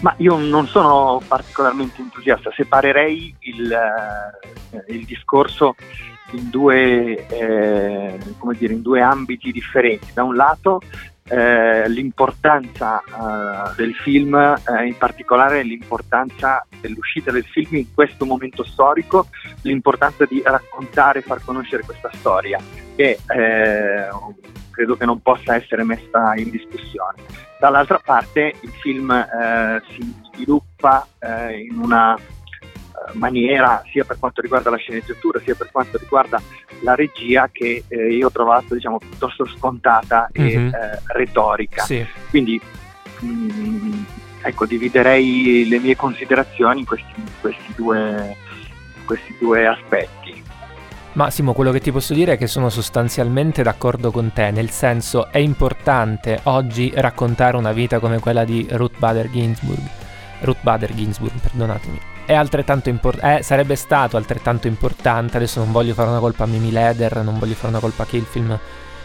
Ma 0.00 0.14
io 0.18 0.36
non 0.36 0.66
sono 0.68 1.20
particolarmente 1.26 2.00
entusiasta, 2.00 2.52
separerei 2.54 3.34
il, 3.40 3.72
eh, 3.72 4.94
il 4.94 5.04
discorso 5.04 5.74
in 6.32 6.50
due, 6.50 7.26
eh, 7.26 8.18
dire, 8.56 8.72
in 8.72 8.82
due, 8.82 9.00
ambiti 9.00 9.50
differenti. 9.50 10.12
Da 10.12 10.22
un 10.22 10.36
lato 10.36 10.80
eh, 11.28 11.88
l'importanza 11.88 13.00
eh, 13.00 13.74
del 13.76 13.94
film, 13.94 14.34
eh, 14.34 14.86
in 14.86 14.96
particolare 14.96 15.62
l'importanza 15.62 16.66
dell'uscita 16.80 17.30
del 17.30 17.44
film 17.44 17.76
in 17.76 17.92
questo 17.94 18.24
momento 18.24 18.64
storico, 18.64 19.28
l'importanza 19.62 20.24
di 20.24 20.42
raccontare 20.44 21.20
e 21.20 21.22
far 21.22 21.42
conoscere 21.44 21.82
questa 21.82 22.10
storia, 22.14 22.58
che 22.96 23.18
eh, 23.26 24.08
credo 24.78 24.96
che 24.96 25.04
non 25.04 25.20
possa 25.20 25.56
essere 25.56 25.82
messa 25.82 26.34
in 26.36 26.50
discussione. 26.50 27.22
Dall'altra 27.58 27.98
parte 27.98 28.54
il 28.60 28.70
film 28.80 29.10
eh, 29.10 29.82
si 29.90 30.14
sviluppa 30.32 31.04
eh, 31.18 31.62
in 31.62 31.78
una 31.78 32.16
eh, 32.16 32.20
maniera 33.14 33.82
sia 33.90 34.04
per 34.04 34.20
quanto 34.20 34.40
riguarda 34.40 34.70
la 34.70 34.76
sceneggiatura 34.76 35.40
sia 35.40 35.56
per 35.56 35.70
quanto 35.72 35.98
riguarda 35.98 36.40
la 36.82 36.94
regia 36.94 37.48
che 37.50 37.82
eh, 37.88 38.12
io 38.14 38.28
ho 38.28 38.30
trovato 38.30 38.74
diciamo 38.74 38.98
piuttosto 38.98 39.44
scontata 39.46 40.28
e 40.32 40.56
mm-hmm. 40.56 40.72
retorica. 41.06 41.82
Sì. 41.82 42.06
Quindi 42.30 42.60
mh, 43.18 43.26
mm, 43.26 44.02
ecco, 44.42 44.64
dividerei 44.64 45.66
le 45.68 45.80
mie 45.80 45.96
considerazioni 45.96 46.78
in 46.78 46.86
questi, 46.86 47.24
questi, 47.40 47.74
due, 47.74 48.36
questi 49.04 49.34
due 49.40 49.66
aspetti. 49.66 50.46
Massimo, 51.18 51.52
quello 51.52 51.72
che 51.72 51.80
ti 51.80 51.90
posso 51.90 52.14
dire 52.14 52.34
è 52.34 52.38
che 52.38 52.46
sono 52.46 52.68
sostanzialmente 52.68 53.64
d'accordo 53.64 54.12
con 54.12 54.32
te, 54.32 54.52
nel 54.52 54.70
senso 54.70 55.32
è 55.32 55.38
importante 55.38 56.38
oggi 56.44 56.92
raccontare 56.94 57.56
una 57.56 57.72
vita 57.72 57.98
come 57.98 58.20
quella 58.20 58.44
di 58.44 58.64
Ruth 58.70 58.96
Bader 58.98 59.28
Ginsburg. 59.28 59.82
Ruth 60.42 60.60
Bader 60.60 60.94
Ginsburg, 60.94 61.32
perdonatemi. 61.40 62.00
È 62.24 62.34
altrettanto 62.34 62.88
impor- 62.88 63.18
eh, 63.20 63.42
sarebbe 63.42 63.74
stato 63.74 64.16
altrettanto 64.16 64.68
importante, 64.68 65.38
adesso 65.38 65.58
non 65.58 65.72
voglio 65.72 65.92
fare 65.92 66.08
una 66.08 66.20
colpa 66.20 66.44
a 66.44 66.46
Mimi 66.46 66.70
Leder, 66.70 67.16
non 67.24 67.36
voglio 67.40 67.54
fare 67.54 67.70
una 67.70 67.80
colpa 67.80 68.04
a 68.04 68.06
chi 68.06 68.16
il 68.16 68.22
film 68.22 68.56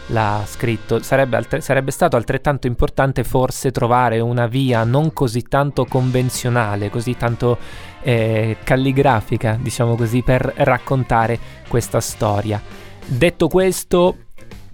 l'ha 0.08 0.44
scritto, 0.46 1.02
sarebbe, 1.02 1.38
altre- 1.38 1.62
sarebbe, 1.62 1.92
stato 1.92 2.16
altrettanto 2.16 2.68
importante 2.68 3.24
forse 3.24 3.72
trovare 3.72 4.20
una 4.20 4.48
via 4.48 4.84
non 4.84 5.14
così 5.14 5.44
tanto 5.44 5.86
convenzionale, 5.86 6.90
così 6.90 7.16
tanto 7.16 7.58
eh, 8.02 8.58
calligrafica, 8.64 9.58
diciamo 9.60 9.96
così, 9.96 10.22
per 10.22 10.54
raccontare 10.58 11.40
questa 11.68 12.02
storia. 12.02 12.62
Detto 13.06 13.48
questo, 13.48 14.18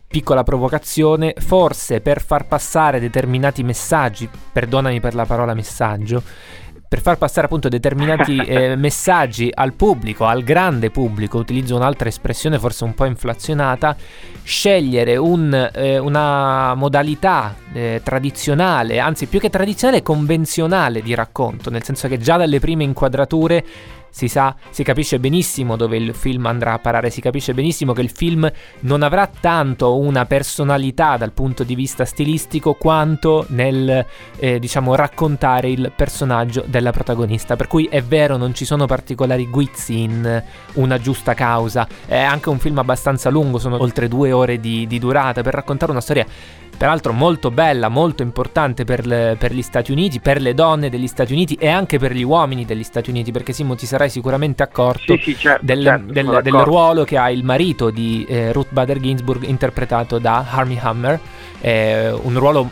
piccola 0.08 0.44
provocazione, 0.44 1.34
forse 1.38 2.02
per 2.02 2.22
far 2.22 2.48
passare 2.48 3.00
determinati 3.00 3.64
messaggi, 3.64 4.28
perdonami 4.52 5.00
per 5.00 5.14
la 5.14 5.26
parola 5.26 5.54
messaggio, 5.54 6.24
per 6.90 7.02
far 7.02 7.20
passare 7.20 7.46
appunto 7.46 7.70
determinati 7.70 8.36
eh, 8.44 8.76
messaggi 8.76 9.52
al 9.54 9.74
pubblico, 9.74 10.26
al 10.26 10.44
grande 10.44 10.90
pubblico, 10.90 11.38
utilizzo 11.38 11.76
un'altra 11.76 12.10
espressione 12.10 12.58
forse 12.58 12.84
un 12.84 12.96
po' 12.96 13.06
inflazionata, 13.06 13.96
scegliere 14.42 15.16
un, 15.16 15.70
eh, 15.72 16.00
una 16.00 16.74
modalità 16.74 17.56
eh, 17.72 18.02
tradizionale, 18.04 18.98
anzi 18.98 19.28
più 19.28 19.40
che 19.40 19.52
tradizionale, 19.52 20.02
convenzionale 20.02 21.04
di 21.04 21.14
racconto, 21.14 21.70
nel 21.70 21.84
senso 21.84 22.08
che 22.08 22.18
già 22.18 22.38
dalle 22.38 22.60
prime 22.60 22.84
inquadrature 22.84 23.64
si 24.10 24.28
sa, 24.28 24.56
si 24.70 24.84
capisce 24.84 25.20
benissimo 25.20 25.76
dove 25.76 25.98
il 25.98 26.14
film 26.14 26.46
andrà 26.46 26.74
a 26.74 26.80
parare, 26.80 27.10
si 27.10 27.22
capisce 27.22 27.54
benissimo 27.54 27.94
che 27.94 28.02
il 28.02 28.10
film 28.10 28.50
non 28.82 29.04
avrà 29.04 29.28
tanto 29.28 29.98
una 29.98 30.26
personalità 30.26 31.18
dal 31.18 31.32
punto 31.32 31.64
di 31.64 31.76
vista 31.76 32.06
stilistico 32.06 32.74
quanto 32.74 33.46
nel 33.50 34.06
eh, 34.38 34.60
diciamo 34.60 34.96
raccontare 34.96 35.70
il 35.70 35.92
personaggio 35.96 36.64
della 36.68 36.92
protagonista. 36.92 37.56
Per 37.56 37.68
cui 37.68 37.86
è 37.86 38.02
vero, 38.02 38.38
non 38.38 38.54
ci 38.54 38.66
sono 38.66 38.86
particolari 38.86 39.48
guizzi 39.48 40.02
in 40.02 40.44
una 40.74 41.00
giusta 41.00 41.34
causa. 41.34 41.88
È 42.06 42.18
anche 42.18 42.50
un 42.50 42.60
film 42.60 42.78
abbastanza 42.80 43.30
lungo, 43.30 43.60
sono 43.60 43.82
oltre 43.82 44.08
due 44.08 44.32
ore 44.32 44.60
di, 44.60 44.88
di 44.88 45.00
durata 45.00 45.42
per 45.42 45.54
raccontare 45.54 45.92
una 45.92 46.02
storia 46.02 46.26
peraltro 46.80 47.12
molto 47.12 47.52
bella, 47.52 47.90
molto 47.90 48.24
importante 48.24 48.86
per, 48.86 49.06
le, 49.06 49.36
per, 49.38 49.54
gli 49.54 49.62
Stati 49.62 49.92
Uniti, 49.92 50.22
per 50.22 50.40
le 50.40 50.54
donne 50.54 50.90
degli 50.90 51.08
Stati 51.08 51.34
Uniti 51.34 51.56
e 51.56 51.68
anche 51.68 52.00
per 52.00 52.14
gli 52.14 52.24
uomini 52.24 52.64
degli 52.64 52.84
Stati 52.84 53.10
Uniti, 53.10 53.34
perché 53.34 53.52
Simo 53.52 53.76
ti 53.76 53.86
sarai 54.00 54.10
sicuramente 54.10 54.64
accorto 54.64 55.16
sì, 55.18 55.22
sì, 55.22 55.38
certo, 55.38 55.66
del, 55.66 55.84
certo, 55.84 56.14
del, 56.14 56.40
del, 56.42 56.54
ruolo 56.54 57.04
che 57.04 57.18
ha 57.18 57.30
il 57.30 57.44
marito 57.44 57.90
di 57.90 58.26
eh, 58.28 58.54
Ruth 58.54 58.72
Bader 58.72 59.00
Ginsburg 59.00 59.44
interpretato 59.44 60.18
da 60.20 60.46
Harmy 60.50 60.78
Hammer, 60.82 61.20
eh, 61.60 62.10
un 62.12 62.40
ruolo... 62.40 62.72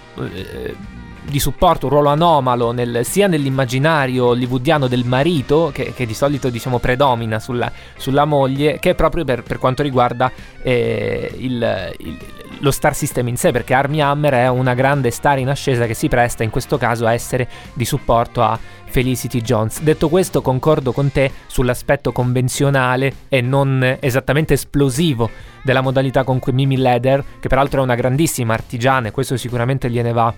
Di 1.30 1.40
supporto, 1.40 1.88
un 1.88 1.92
ruolo 1.92 2.10
anomalo 2.10 2.72
nel, 2.72 3.02
sia 3.04 3.28
nell'immaginario 3.28 4.28
hollywoodiano 4.28 4.88
del 4.88 5.04
marito, 5.04 5.72
che, 5.74 5.94
che 5.94 6.06
di 6.06 6.14
solito 6.14 6.50
diciamo 6.50 6.80
predomina 6.80 7.38
sulla, 7.40 7.70
sulla, 7.98 8.24
moglie, 8.24 8.80
che 8.80 8.96
proprio 8.96 9.26
per, 9.26 9.44
per 9.44 9.60
quanto 9.60 9.84
riguarda 9.84 10.32
eh, 10.62 11.30
il, 11.38 11.96
il, 12.00 12.18
lo 12.60 12.72
star 12.72 12.96
system 12.96 13.28
in 13.28 13.38
sé, 13.38 13.52
perché 13.52 13.74
Army 13.74 14.00
Hammer 14.00 14.34
è 14.34 14.48
una 14.48 14.74
grande 14.74 15.12
star 15.12 15.38
in 15.38 15.50
ascesa 15.50 15.86
che 15.86 15.94
si 15.94 16.08
presta 16.08 16.44
in 16.44 16.50
questo 16.50 16.78
caso 16.78 17.06
a 17.06 17.14
essere 17.14 17.48
di 17.74 17.86
supporto 17.86 18.42
a 18.42 18.58
Felicity 18.86 19.42
Jones. 19.42 19.82
Detto 19.82 20.10
questo, 20.10 20.42
concordo 20.42 20.92
con 20.92 21.12
te 21.12 21.32
sull'aspetto 21.48 22.12
convenzionale 22.12 23.14
e 23.28 23.42
non 23.42 23.98
esattamente 24.00 24.54
esplosivo 24.54 25.30
della 25.62 25.82
modalità 25.82 26.24
con 26.24 26.40
cui 26.40 26.54
Mimi 26.54 26.78
Leder, 26.78 27.24
che 27.40 27.48
peraltro 27.50 27.82
è 27.82 27.84
una 27.84 27.96
grandissima 27.96 28.54
artigiana 28.54 29.10
e 29.10 29.12
questo 29.12 29.36
sicuramente 29.38 29.90
gliene 29.90 30.14
va 30.14 30.34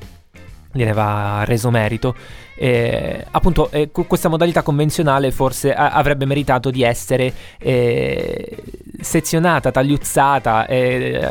gliene 0.72 0.94
va 0.94 1.44
reso 1.46 1.70
merito. 1.70 2.16
Eh, 2.56 3.26
appunto, 3.32 3.72
eh, 3.72 3.90
questa 3.92 4.30
modalità 4.30 4.62
convenzionale 4.62 5.32
forse 5.32 5.74
a- 5.74 5.92
avrebbe 5.92 6.26
meritato 6.26 6.70
di 6.70 6.84
essere 6.84 7.34
eh, 7.58 8.58
sezionata, 9.00 9.72
tagliuzzata, 9.72 10.68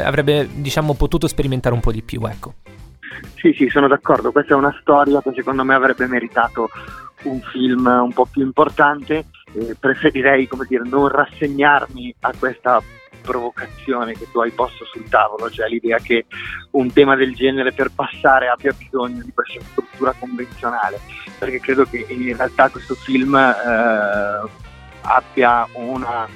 avrebbe 0.04 0.48
diciamo 0.50 0.94
potuto 0.94 1.28
sperimentare 1.28 1.74
un 1.74 1.80
po' 1.80 1.92
di 1.92 2.02
più, 2.02 2.24
ecco. 2.26 2.54
Sì, 3.34 3.52
sì, 3.52 3.68
sono 3.68 3.88
d'accordo. 3.88 4.32
Questa 4.32 4.54
è 4.54 4.56
una 4.56 4.76
storia 4.80 5.20
che 5.22 5.32
secondo 5.34 5.64
me 5.64 5.74
avrebbe 5.74 6.06
meritato 6.06 6.68
un 7.24 7.40
film 7.52 7.86
un 7.86 8.12
po' 8.12 8.26
più 8.30 8.42
importante. 8.42 9.26
preferirei, 9.78 10.46
come 10.46 10.66
dire, 10.68 10.84
non 10.84 11.08
rassegnarmi 11.08 12.14
a 12.20 12.32
questa 12.38 12.82
provocazione 13.20 14.12
che 14.14 14.30
tu 14.30 14.40
hai 14.40 14.50
posto 14.50 14.84
sul 14.84 15.08
tavolo, 15.08 15.50
cioè 15.50 15.68
l'idea 15.68 15.98
che 15.98 16.26
un 16.72 16.92
tema 16.92 17.16
del 17.16 17.34
genere 17.34 17.72
per 17.72 17.90
passare 17.94 18.48
abbia 18.48 18.72
bisogno 18.72 19.22
di 19.22 19.32
questa 19.32 19.60
struttura 19.70 20.14
convenzionale, 20.18 21.00
perché 21.38 21.60
credo 21.60 21.84
che 21.84 22.06
in 22.08 22.36
realtà 22.36 22.68
questo 22.68 22.94
film 22.94 23.34
eh, 23.34 24.48
abbia 25.02 25.66
una 25.74 26.26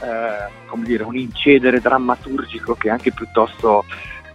eh, 0.00 0.66
come 0.66 0.84
dire, 0.84 1.04
un 1.04 1.16
incedere 1.16 1.80
drammaturgico 1.80 2.74
che 2.74 2.88
è 2.88 2.90
anche 2.90 3.12
piuttosto 3.12 3.84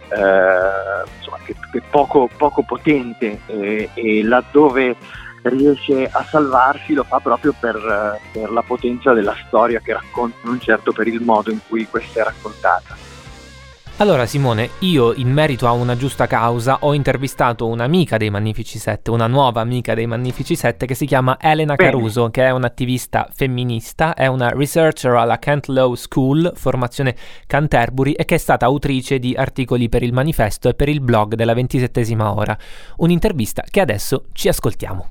eh, 0.08 1.08
insomma, 1.16 1.38
che, 1.44 1.54
che 1.70 1.82
poco, 1.88 2.28
poco, 2.36 2.62
potente 2.62 3.40
e, 3.46 3.88
e, 3.94 4.24
laddove 4.24 4.96
riesce 5.42 6.06
a 6.06 6.24
salvarsi 6.24 6.94
lo 6.94 7.04
fa 7.04 7.18
proprio 7.18 7.54
per, 7.58 8.20
per 8.32 8.50
la 8.50 8.62
potenza 8.62 9.12
della 9.12 9.34
storia 9.46 9.80
che 9.80 9.92
racconta, 9.92 10.36
non 10.42 10.60
certo 10.60 10.92
per 10.92 11.06
il 11.06 11.20
modo 11.20 11.50
in 11.50 11.58
cui 11.68 11.86
questa 11.86 12.20
è 12.20 12.24
raccontata. 12.24 13.10
Allora 13.98 14.26
Simone, 14.26 14.70
io 14.80 15.12
in 15.12 15.30
merito 15.30 15.68
a 15.68 15.72
una 15.72 15.96
giusta 15.96 16.26
causa 16.26 16.78
ho 16.80 16.94
intervistato 16.94 17.68
un'amica 17.68 18.16
dei 18.16 18.30
Magnifici 18.30 18.78
Sette, 18.78 19.10
una 19.10 19.28
nuova 19.28 19.60
amica 19.60 19.94
dei 19.94 20.06
Magnifici 20.06 20.56
Sette 20.56 20.86
che 20.86 20.94
si 20.94 21.06
chiama 21.06 21.36
Elena 21.38 21.74
Bene. 21.74 21.90
Caruso, 21.90 22.28
che 22.30 22.42
è 22.44 22.50
un'attivista 22.50 23.28
femminista, 23.32 24.14
è 24.14 24.26
una 24.26 24.48
researcher 24.48 25.12
alla 25.12 25.38
Kent 25.38 25.66
Law 25.66 25.94
School, 25.94 26.52
formazione 26.56 27.14
Canterbury, 27.46 28.12
e 28.12 28.24
che 28.24 28.36
è 28.36 28.38
stata 28.38 28.64
autrice 28.64 29.20
di 29.20 29.34
articoli 29.36 29.88
per 29.88 30.02
il 30.02 30.12
manifesto 30.12 30.68
e 30.68 30.74
per 30.74 30.88
il 30.88 31.00
blog 31.00 31.34
della 31.34 31.54
ventisettesima 31.54 32.34
ora. 32.34 32.56
Un'intervista 32.96 33.62
che 33.70 33.80
adesso 33.80 34.24
ci 34.32 34.48
ascoltiamo. 34.48 35.10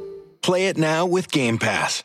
Play 0.43 0.69
it 0.69 0.77
now 0.77 1.05
with 1.05 1.27
Game 1.29 1.57
Pass. 1.57 2.03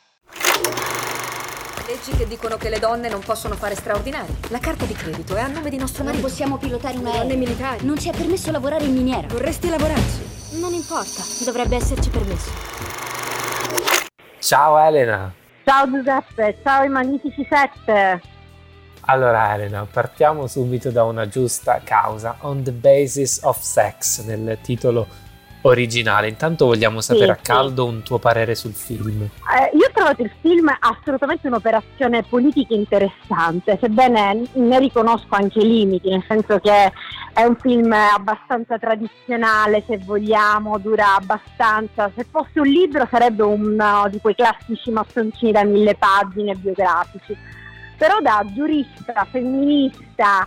Leggi 1.86 2.10
che 2.18 2.26
dicono 2.26 2.58
che 2.58 2.68
le 2.68 2.78
donne 2.78 3.08
non 3.08 3.20
possono 3.20 3.54
fare 3.54 3.74
straordinari. 3.74 4.30
La 4.50 4.58
carta 4.58 4.84
di 4.84 4.92
credito 4.92 5.34
è 5.34 5.40
a 5.40 5.46
nome 5.46 5.70
di 5.70 5.78
nostro 5.78 6.04
marito. 6.04 6.20
Non 6.20 6.30
possiamo 6.30 6.58
pilotare 6.58 6.98
un 6.98 7.06
aereo. 7.06 7.22
Donne 7.22 7.36
militari. 7.36 7.86
Non 7.86 7.98
ci 7.98 8.10
è 8.10 8.12
permesso 8.14 8.50
lavorare 8.50 8.84
in 8.84 8.92
miniera. 8.92 9.26
Vorresti 9.28 9.70
lavorarci? 9.70 10.58
Non 10.60 10.74
importa, 10.74 11.22
dovrebbe 11.46 11.76
esserci 11.76 12.10
permesso. 12.10 12.50
Ciao 14.38 14.78
Elena. 14.86 15.32
Ciao 15.64 15.90
Giuseppe, 15.90 16.58
ciao 16.62 16.84
i 16.84 16.90
Magnifici 16.90 17.46
Sette. 17.48 18.20
Allora 19.06 19.54
Elena, 19.54 19.86
partiamo 19.90 20.46
subito 20.46 20.90
da 20.90 21.04
una 21.04 21.26
giusta 21.26 21.80
causa, 21.82 22.36
On 22.40 22.62
the 22.62 22.72
Basis 22.72 23.40
of 23.44 23.58
Sex, 23.62 24.24
nel 24.24 24.58
titolo 24.60 25.24
originale. 25.62 26.28
Intanto 26.28 26.66
vogliamo 26.66 27.00
sapere 27.00 27.26
sì, 27.26 27.30
a 27.30 27.36
caldo 27.36 27.86
un 27.86 28.02
tuo 28.02 28.18
parere 28.18 28.54
sul 28.54 28.72
film. 28.72 29.22
Eh, 29.22 29.76
io 29.76 29.86
ho 29.86 29.90
trovato 29.92 30.22
il 30.22 30.30
film 30.40 30.70
assolutamente 30.78 31.46
un'operazione 31.46 32.22
politica 32.22 32.74
interessante, 32.74 33.78
sebbene 33.80 34.42
ne 34.52 34.78
riconosco 34.78 35.34
anche 35.34 35.60
i 35.60 35.66
limiti, 35.66 36.08
nel 36.08 36.24
senso 36.26 36.58
che 36.58 36.92
è 37.32 37.44
un 37.44 37.56
film 37.56 37.92
abbastanza 37.92 38.78
tradizionale, 38.78 39.82
se 39.86 39.98
vogliamo, 39.98 40.78
dura 40.78 41.16
abbastanza. 41.16 42.10
Se 42.14 42.26
fosse 42.30 42.60
un 42.60 42.66
libro 42.66 43.06
sarebbe 43.10 43.42
uno 43.42 44.08
di 44.10 44.18
quei 44.20 44.34
classici 44.34 44.90
mazzoncini 44.90 45.52
da 45.52 45.64
mille 45.64 45.96
pagine 45.96 46.54
biografici. 46.54 47.36
Però 47.98 48.20
da 48.20 48.44
giurista, 48.54 49.26
femminista, 49.30 50.46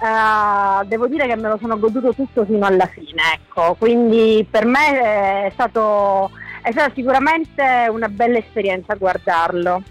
Uh, 0.00 0.82
devo 0.86 1.08
dire 1.08 1.26
che 1.26 1.36
me 1.36 1.48
lo 1.48 1.58
sono 1.60 1.78
goduto 1.78 2.14
tutto 2.14 2.46
fino 2.46 2.64
alla 2.64 2.86
fine, 2.86 3.20
ecco. 3.34 3.76
quindi 3.78 4.46
per 4.50 4.64
me 4.64 4.98
è, 5.46 5.50
stato, 5.52 6.30
è 6.62 6.70
stata 6.70 6.90
sicuramente 6.94 7.86
una 7.90 8.08
bella 8.08 8.38
esperienza 8.38 8.94
guardarlo. 8.94 9.82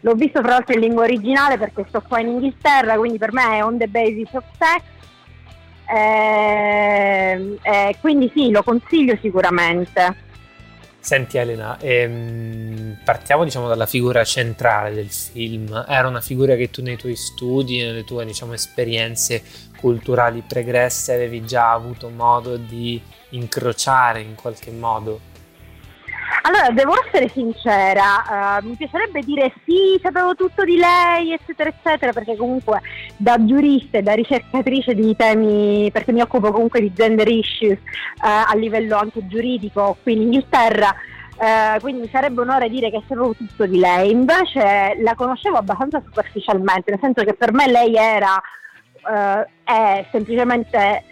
L'ho 0.00 0.14
visto 0.14 0.40
fra 0.40 0.52
l'altro 0.52 0.72
in 0.72 0.80
lingua 0.80 1.02
originale 1.02 1.58
perché 1.58 1.84
sto 1.88 2.00
qua 2.00 2.20
in 2.20 2.28
Inghilterra, 2.28 2.96
quindi 2.96 3.18
per 3.18 3.34
me 3.34 3.58
è 3.58 3.62
on 3.62 3.76
the 3.76 3.86
basis 3.86 4.32
of 4.32 4.44
sex. 4.58 4.82
Eh, 5.92 7.58
eh, 7.60 7.96
quindi 8.00 8.30
sì, 8.34 8.50
lo 8.50 8.62
consiglio 8.62 9.18
sicuramente. 9.20 10.28
Senti 11.02 11.38
Elena, 11.38 11.78
ehm, 11.80 12.98
partiamo 13.02 13.44
diciamo 13.44 13.68
dalla 13.68 13.86
figura 13.86 14.22
centrale 14.22 14.94
del 14.94 15.10
film. 15.10 15.84
Era 15.88 16.06
una 16.06 16.20
figura 16.20 16.56
che 16.56 16.70
tu 16.70 16.82
nei 16.82 16.96
tuoi 16.96 17.16
studi, 17.16 17.82
nelle 17.82 18.04
tue 18.04 18.26
diciamo, 18.26 18.52
esperienze 18.52 19.42
culturali 19.78 20.42
pregresse 20.46 21.14
avevi 21.14 21.42
già 21.46 21.72
avuto 21.72 22.10
modo 22.10 22.58
di 22.58 23.00
incrociare 23.30 24.20
in 24.20 24.34
qualche 24.34 24.70
modo? 24.70 25.29
Allora, 26.42 26.70
devo 26.70 26.94
essere 27.04 27.28
sincera, 27.28 28.60
uh, 28.62 28.66
mi 28.66 28.74
piacerebbe 28.74 29.20
dire 29.20 29.52
sì, 29.66 29.98
sapevo 30.02 30.34
tutto 30.34 30.64
di 30.64 30.76
lei, 30.76 31.32
eccetera, 31.32 31.68
eccetera, 31.68 32.12
perché 32.12 32.34
comunque 32.34 32.80
da 33.16 33.44
giurista 33.44 33.98
e 33.98 34.02
da 34.02 34.14
ricercatrice 34.14 34.94
di 34.94 35.14
temi, 35.14 35.90
perché 35.92 36.12
mi 36.12 36.22
occupo 36.22 36.50
comunque 36.50 36.80
di 36.80 36.92
gender 36.94 37.28
issues 37.28 37.76
uh, 37.78 38.50
a 38.50 38.54
livello 38.54 38.96
anche 38.96 39.26
giuridico 39.26 39.98
qui 40.02 40.14
in 40.14 40.22
Inghilterra, 40.22 40.94
Uh, 41.40 41.80
quindi 41.80 42.06
sarebbe 42.12 42.42
onore 42.42 42.68
dire 42.68 42.90
che 42.90 43.00
sapevo 43.08 43.34
tutto 43.34 43.64
di 43.64 43.78
lei, 43.78 44.10
invece 44.10 44.98
la 45.00 45.14
conoscevo 45.14 45.56
abbastanza 45.56 46.02
superficialmente, 46.04 46.90
nel 46.90 47.00
senso 47.00 47.24
che 47.24 47.32
per 47.32 47.54
me 47.54 47.66
lei 47.66 47.94
era, 47.94 48.34
uh, 48.34 49.46
è 49.64 50.04
semplicemente, 50.10 51.02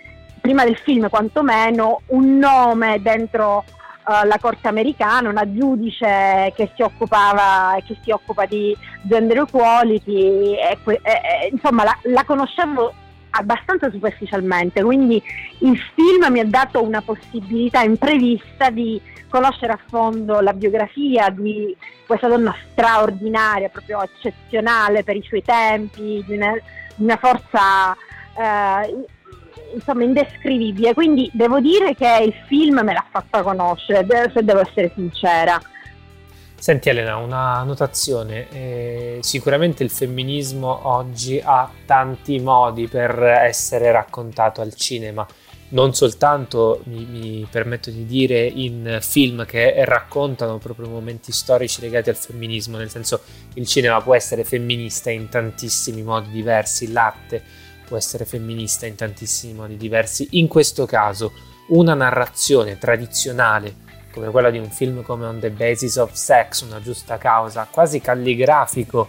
prima 0.43 0.65
del 0.65 0.77
film 0.77 1.09
quantomeno, 1.09 2.03
un 2.09 2.37
nome 2.37 3.01
dentro 3.01 3.65
uh, 4.09 4.27
la 4.27 4.39
Corte 4.41 4.69
americana, 4.69 5.29
una 5.29 5.53
giudice 5.53 6.53
che 6.57 6.73
si 6.75 6.83
occupava 6.83 7.77
che 7.85 7.97
si 8.03 8.11
occupa 8.11 8.47
di 8.47 8.77
gender 9.03 9.39
equality 9.39 10.55
e, 10.55 10.79
e 10.85 11.49
insomma 11.53 11.85
la, 11.85 11.97
la 12.05 12.25
conoscevo 12.25 12.93
abbastanza 13.31 13.91
superficialmente, 13.91 14.83
quindi 14.83 15.23
il 15.59 15.79
film 15.95 16.33
mi 16.33 16.41
ha 16.41 16.47
dato 16.47 16.83
una 16.83 17.03
possibilità 17.03 17.83
imprevista 17.83 18.71
di 18.71 19.01
conoscere 19.29 19.73
a 19.73 19.79
fondo 19.89 20.41
la 20.41 20.55
biografia 20.55 21.29
di 21.29 21.77
questa 22.07 22.29
donna 22.29 22.55
straordinaria, 22.71 23.69
proprio 23.69 24.03
eccezionale 24.03 25.05
per 25.05 25.17
i 25.17 25.23
suoi 25.23 25.43
tempi, 25.43 26.25
di 26.27 26.35
una, 26.35 26.53
di 26.97 27.05
una 27.05 27.19
forza 27.19 27.95
eh, 28.39 29.05
insomma 29.75 30.05
indescrivibile, 30.05 30.95
quindi 30.95 31.31
devo 31.33 31.61
dire 31.61 31.95
che 31.95 32.23
il 32.25 32.35
film 32.47 32.81
me 32.83 32.93
l'ha 32.93 33.07
fatta 33.11 33.43
conoscere, 33.43 34.07
se 34.33 34.43
devo 34.43 34.61
essere 34.61 34.91
sincera. 34.95 35.61
Senti 36.61 36.89
Elena, 36.89 37.17
una 37.17 37.63
notazione, 37.63 38.49
eh, 38.51 39.19
sicuramente 39.21 39.85
il 39.85 39.91
femminismo 39.91 40.89
oggi 40.89 41.41
ha 41.43 41.71
tanti 41.87 42.41
modi 42.41 42.89
per 42.89 43.23
essere 43.23 43.93
raccontato 43.93 44.61
al 44.61 44.75
cinema, 44.75 45.25
non 45.71 45.95
soltanto, 45.95 46.81
mi, 46.87 47.05
mi, 47.05 47.47
permetto 47.49 47.91
di 47.91 48.07
dire, 48.07 48.41
in 48.41 48.99
film 49.03 49.45
che 49.45 49.85
raccontano 49.85 50.59
proprio 50.59 50.89
momenti 50.89 51.31
storici 51.31 51.81
legati 51.81 52.09
al 52.09 52.17
femminismo, 52.17 52.77
nel 52.77 52.91
senso 52.91 53.21
il 53.55 53.67
cinema 53.67 54.01
può 54.01 54.15
essere 54.15 54.43
femminista 54.43 55.11
in 55.11 55.29
tantissimi 55.29 56.03
modi 56.03 56.31
diversi, 56.31 56.91
l'arte 56.91 57.67
può 57.89 57.97
essere 57.97 58.25
femminista 58.25 58.87
in 58.87 58.95
tantissimi 58.95 59.55
modi 59.55 59.77
diversi. 59.77 60.29
In 60.33 60.47
questo 60.47 60.87
caso, 60.87 61.33
una 61.69 61.95
narrazione 61.95 62.79
tradizionale 62.79 63.87
come 64.13 64.31
quella 64.31 64.51
di 64.51 64.59
un 64.59 64.71
film 64.71 65.03
come 65.03 65.27
On 65.27 65.39
the 65.39 65.51
Basis 65.51 65.97
of 65.97 66.13
Sex, 66.13 66.63
una 66.63 66.81
giusta 66.81 67.19
causa, 67.19 67.69
quasi 67.71 68.01
calligrafico 68.01 69.09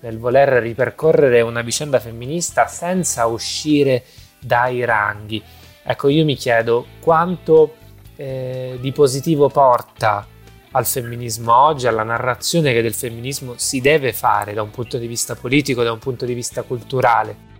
nel 0.00 0.18
voler 0.18 0.48
ripercorrere 0.62 1.40
una 1.40 1.62
vicenda 1.62 2.00
femminista 2.00 2.66
senza 2.66 3.26
uscire 3.26 4.04
dai 4.38 4.84
ranghi. 4.84 5.42
Ecco, 5.82 6.08
io 6.08 6.24
mi 6.24 6.36
chiedo 6.36 6.86
quanto 7.00 7.76
eh, 8.16 8.78
di 8.80 8.92
positivo 8.92 9.48
porta 9.48 10.26
al 10.72 10.86
femminismo 10.86 11.54
oggi, 11.54 11.86
alla 11.86 12.02
narrazione 12.02 12.72
che 12.72 12.82
del 12.82 12.94
femminismo 12.94 13.54
si 13.56 13.80
deve 13.80 14.12
fare 14.12 14.54
da 14.54 14.62
un 14.62 14.70
punto 14.70 14.98
di 14.98 15.06
vista 15.06 15.34
politico, 15.34 15.82
da 15.82 15.92
un 15.92 15.98
punto 15.98 16.24
di 16.24 16.34
vista 16.34 16.62
culturale. 16.62 17.50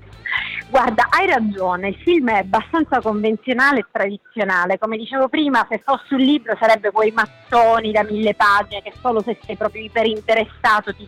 Guarda, 0.73 1.09
hai 1.11 1.27
ragione, 1.27 1.89
il 1.89 1.97
film 1.97 2.31
è 2.31 2.39
abbastanza 2.39 3.03
convenzionale 3.03 3.81
e 3.81 3.87
tradizionale. 3.93 4.79
Come 4.79 4.97
dicevo 4.97 5.29
prima, 5.29 5.67
se 5.69 5.83
fosse 5.85 6.15
un 6.15 6.21
libro 6.21 6.57
sarebbe 6.59 6.91
quei 6.91 7.11
mattoni 7.11 7.93
da 7.93 8.03
mille 8.03 8.35
pagine 8.35 8.81
che 8.81 8.95
solo 8.99 9.21
se 9.21 9.37
sei 9.45 9.55
proprio 9.59 9.85
iperinteressato 9.85 10.95
ti, 10.95 11.07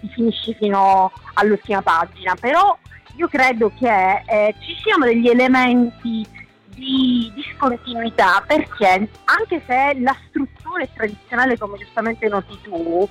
ti 0.00 0.08
finisci 0.08 0.54
fino 0.54 1.12
all'ultima 1.34 1.82
pagina. 1.82 2.34
Però 2.34 2.76
io 3.14 3.28
credo 3.28 3.70
che 3.78 4.22
eh, 4.26 4.54
ci 4.58 4.74
siano 4.82 5.04
degli 5.04 5.28
elementi 5.28 6.26
di 6.74 7.30
discontinuità 7.32 8.42
perché 8.44 9.08
anche 9.22 9.62
se 9.68 10.00
la 10.00 10.16
struttura 10.26 10.82
è 10.82 10.88
tradizionale 10.92 11.56
come 11.56 11.78
giustamente 11.78 12.26
noti 12.26 12.58
tu, 12.60 13.08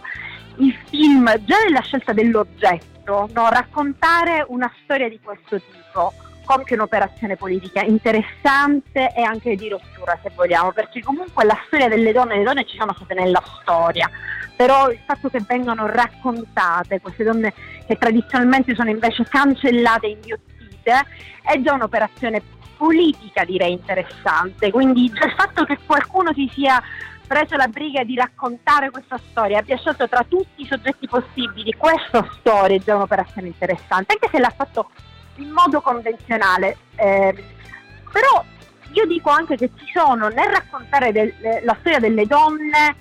il 0.58 0.76
film 0.90 1.32
già 1.44 1.58
nella 1.64 1.82
scelta 1.82 2.14
dell'oggetto 2.14 3.30
no, 3.34 3.50
raccontare 3.50 4.46
una 4.48 4.72
storia 4.84 5.10
di 5.10 5.20
questo 5.22 5.60
tipo 5.60 6.14
compie 6.46 6.76
un'operazione 6.76 7.36
politica 7.36 7.82
interessante 7.82 9.12
e 9.16 9.22
anche 9.24 9.56
di 9.56 9.68
rottura 9.68 10.18
se 10.22 10.32
vogliamo, 10.34 10.72
perché 10.72 11.02
comunque 11.02 11.44
la 11.44 11.58
storia 11.66 11.90
delle 11.90 12.12
donne, 12.12 12.38
le 12.38 12.44
donne 12.44 12.66
ci 12.66 12.78
sono 12.78 12.94
state 12.94 13.16
nella 13.16 13.42
storia, 13.62 14.10
però 14.56 14.90
il 14.90 15.00
fatto 15.06 15.30
che 15.30 15.42
vengano 15.46 15.88
raccontate 15.88 17.02
queste 17.02 17.24
donne 17.24 17.54
che 17.86 17.98
tradizionalmente 17.98 18.76
sono 18.76 18.90
invece 18.90 19.24
cancellate 19.24 20.06
e 20.06 20.10
inghiottite 20.12 21.06
è 21.42 21.60
già 21.62 21.74
un'operazione 21.74 22.42
politica 22.78 23.44
direi 23.44 23.72
interessante, 23.72 24.70
quindi 24.72 25.06
il 25.06 25.34
fatto 25.36 25.64
che 25.64 25.80
qualcuno 25.86 26.32
si 26.34 26.50
sia 26.54 26.82
preso 27.26 27.56
la 27.56 27.68
briga 27.68 28.04
di 28.04 28.16
raccontare 28.16 28.90
questa 28.90 29.20
storia, 29.30 29.60
abbia 29.60 29.78
scelto 29.78 30.08
tra 30.08 30.24
tutti 30.28 30.62
i 30.62 30.68
soggetti 30.68 31.08
possibili 31.08 31.74
questa 31.74 32.28
storia 32.40 32.78
è 32.78 32.80
già 32.80 32.96
un'operazione 32.96 33.48
interessante, 33.48 34.14
anche 34.14 34.30
se 34.32 34.40
l'ha 34.40 34.54
fatto 34.56 34.90
in 35.36 35.50
modo 35.50 35.82
convenzionale. 35.82 36.78
Eh, 36.96 37.44
però 38.12 38.44
io 38.94 39.06
dico 39.06 39.30
anche 39.30 39.58
che 39.58 39.70
ci 39.76 39.86
sono 39.94 40.28
nel 40.30 40.50
raccontare 40.50 41.12
del, 41.12 41.34
la 41.64 41.76
storia 41.80 42.00
delle 42.00 42.26
donne, 42.26 42.96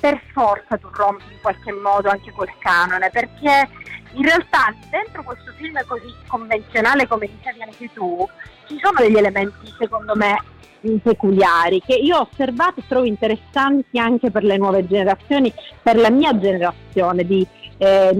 per 0.00 0.20
forza 0.32 0.76
tu 0.76 0.88
rompi 0.92 1.24
in 1.32 1.40
qualche 1.40 1.72
modo 1.72 2.08
anche 2.08 2.30
col 2.32 2.52
canone, 2.58 3.10
perché 3.10 3.68
in 4.12 4.22
realtà 4.22 4.74
dentro 4.90 5.22
questo 5.22 5.52
film 5.56 5.78
così 5.86 6.14
convenzionale 6.26 7.06
come 7.06 7.26
dicevi 7.26 7.62
anche 7.62 7.92
tu, 7.92 8.28
ci 8.66 8.78
sono 8.80 9.00
degli 9.00 9.16
elementi 9.16 9.72
secondo 9.78 10.14
me 10.14 10.36
peculiari 11.02 11.80
che 11.84 11.94
io 11.94 12.18
ho 12.18 12.28
osservato 12.30 12.80
e 12.80 12.84
trovo 12.86 13.04
interessanti 13.04 13.98
anche 13.98 14.30
per 14.30 14.44
le 14.44 14.56
nuove 14.56 14.86
generazioni, 14.86 15.52
per 15.82 15.96
la 15.96 16.10
mia 16.10 16.38
generazione 16.38 17.24
di 17.24 17.46
eh, 17.78 18.10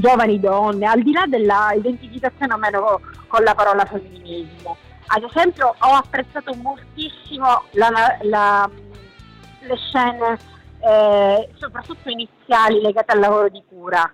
giovani 0.00 0.38
donne, 0.38 0.86
al 0.86 1.02
di 1.02 1.12
là 1.12 1.24
della 1.26 1.72
identificazione 1.74 2.54
o 2.54 2.58
meno 2.58 3.00
con 3.26 3.42
la 3.42 3.54
parola 3.54 3.84
femminismo. 3.84 4.76
Ad 5.08 5.22
esempio 5.22 5.74
ho 5.78 5.92
apprezzato 5.94 6.54
moltissimo 6.54 7.64
la, 7.72 8.16
la, 8.22 8.70
le 9.60 9.76
scene, 9.76 10.38
eh, 10.80 11.48
soprattutto 11.54 12.08
iniziali, 12.08 12.80
legate 12.80 13.12
al 13.12 13.20
lavoro 13.20 13.48
di 13.48 13.62
cura. 13.68 14.10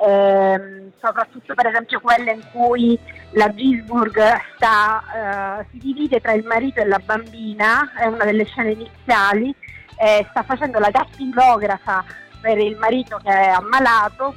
Eh, 0.00 0.92
soprattutto 1.00 1.54
per 1.54 1.66
esempio 1.66 2.00
quelle 2.00 2.30
in 2.30 2.42
cui 2.52 2.96
la 3.32 3.52
Gisburg 3.52 4.18
sta, 4.56 5.60
eh, 5.60 5.66
si 5.70 5.78
divide 5.78 6.20
tra 6.20 6.32
il 6.32 6.44
marito 6.44 6.80
e 6.80 6.86
la 6.86 6.98
bambina, 6.98 7.92
è 7.94 8.06
una 8.06 8.24
delle 8.24 8.44
scene 8.44 8.72
iniziali, 8.72 9.54
eh, 9.96 10.26
sta 10.30 10.42
facendo 10.42 10.78
la 10.78 10.90
gattilografa 10.90 12.04
per 12.40 12.58
il 12.58 12.76
marito 12.76 13.18
che 13.22 13.30
è 13.30 13.48
ammalato 13.48 14.34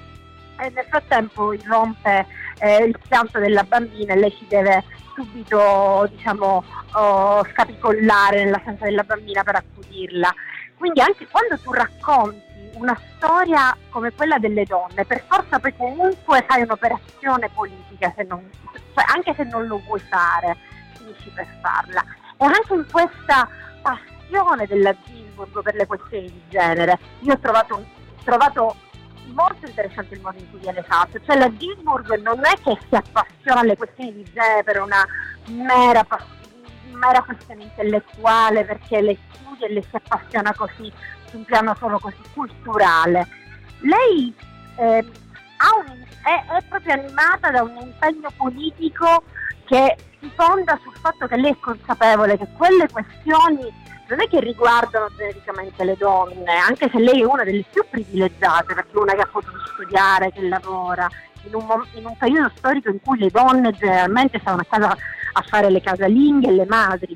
e 0.60 0.70
nel 0.74 0.86
frattempo 0.90 1.54
irrompe 1.54 2.26
eh, 2.60 2.84
il 2.84 2.98
pianto 3.08 3.40
della 3.40 3.64
bambina 3.64 4.14
e 4.14 4.18
lei 4.18 4.36
si 4.38 4.46
deve 4.48 4.84
subito 5.16 6.08
diciamo, 6.12 6.64
oh, 6.94 7.46
scapicollare 7.52 8.44
nell'assenza 8.44 8.86
della 8.86 9.04
bambina 9.04 9.44
per 9.44 9.56
accudirla. 9.56 10.34
Quindi 10.78 11.02
anche 11.02 11.28
quando 11.28 11.58
tu 11.60 11.72
racconti 11.72 12.51
una 12.82 13.00
storia 13.16 13.78
come 13.90 14.12
quella 14.12 14.40
delle 14.40 14.66
donne, 14.66 15.06
per 15.06 15.24
forza 15.28 15.60
poi 15.60 15.76
comunque 15.78 16.44
fai 16.48 16.64
un'operazione 16.64 17.50
politica, 17.50 18.12
se 18.16 18.24
non, 18.24 18.50
cioè 18.94 19.06
anche 19.14 19.34
se 19.36 19.44
non 19.44 19.68
lo 19.68 19.80
vuoi 19.86 20.00
fare, 20.00 20.58
finisci 20.98 21.30
per 21.30 21.48
farla. 21.62 22.04
E 22.38 22.46
anche 22.46 22.74
in 22.74 22.86
questa 22.92 23.48
passione 23.84 24.66
della 24.66 24.96
Gisburg 25.06 25.62
per 25.62 25.76
le 25.76 25.86
questioni 25.86 26.32
di 26.32 26.42
genere, 26.50 26.98
io 27.20 27.34
ho 27.34 27.40
trovato, 27.40 27.86
trovato 28.24 28.76
molto 29.28 29.68
interessante 29.68 30.16
il 30.16 30.22
modo 30.22 30.40
in 30.40 30.50
cui 30.50 30.60
viene 30.60 30.82
fatto, 30.82 31.22
cioè 31.24 31.38
la 31.38 31.56
Gisburg 31.56 32.20
non 32.22 32.40
è 32.44 32.54
che 32.64 32.78
si 32.90 32.96
appassiona 32.96 33.60
alle 33.60 33.78
questioni 33.78 34.12
di 34.12 34.24
genere 34.34 34.64
per 34.64 34.82
una 34.82 35.06
mera, 35.50 36.06
mera 36.94 37.22
questione 37.22 37.62
intellettuale, 37.64 38.66
perché 38.66 39.02
le 39.02 39.18
studia 39.30 39.68
e 39.68 39.74
le 39.74 39.84
si 39.84 39.96
appassiona 39.96 40.52
così 40.56 40.92
su 41.32 41.38
un 41.38 41.46
piano 41.46 41.76
solo 41.80 41.98
così 41.98 42.22
culturale. 42.34 43.28
Lei 43.80 44.34
eh, 44.78 45.04
un, 45.04 46.06
è, 46.24 46.58
è 46.58 46.64
proprio 46.70 46.94
animata 46.94 47.50
da 47.50 47.64
un 47.64 47.78
impegno 47.82 48.30
politico 48.36 49.24
che 49.66 49.96
si 50.20 50.32
fonda 50.36 50.78
sul 50.84 50.94
fatto 51.02 51.26
che 51.28 51.38
lei 51.38 51.52
è 51.52 51.60
consapevole 51.60 52.38
che 52.38 52.48
quelle 52.56 52.88
questioni 52.92 53.80
non 54.12 54.20
è 54.20 54.28
che 54.28 54.42
riguardano 54.42 55.08
genericamente 55.16 55.86
le 55.86 55.96
donne, 55.98 56.54
anche 56.68 56.90
se 56.92 57.00
lei 57.00 57.22
è 57.22 57.26
una 57.26 57.46
delle 57.46 57.64
più 57.72 57.82
privilegiate, 57.90 58.74
perché 58.74 58.92
è 58.92 58.98
una 58.98 59.14
che 59.14 59.22
ha 59.22 59.30
potuto 59.32 59.58
studiare, 59.74 60.34
che 60.34 60.42
lavora, 60.42 61.08
in 61.44 61.56
un, 61.56 61.86
in 61.94 62.06
un 62.06 62.18
periodo 62.18 62.52
storico 62.58 62.90
in 62.90 63.00
cui 63.02 63.20
le 63.20 63.30
donne 63.30 63.72
generalmente 63.72 64.40
stavano 64.40 64.64
a 64.64 64.66
casa 64.70 64.98
a 65.34 65.42
fare 65.44 65.70
le 65.70 65.80
casalinghe 65.80 66.50
e 66.50 66.52
le 66.52 66.66
madri. 66.66 67.16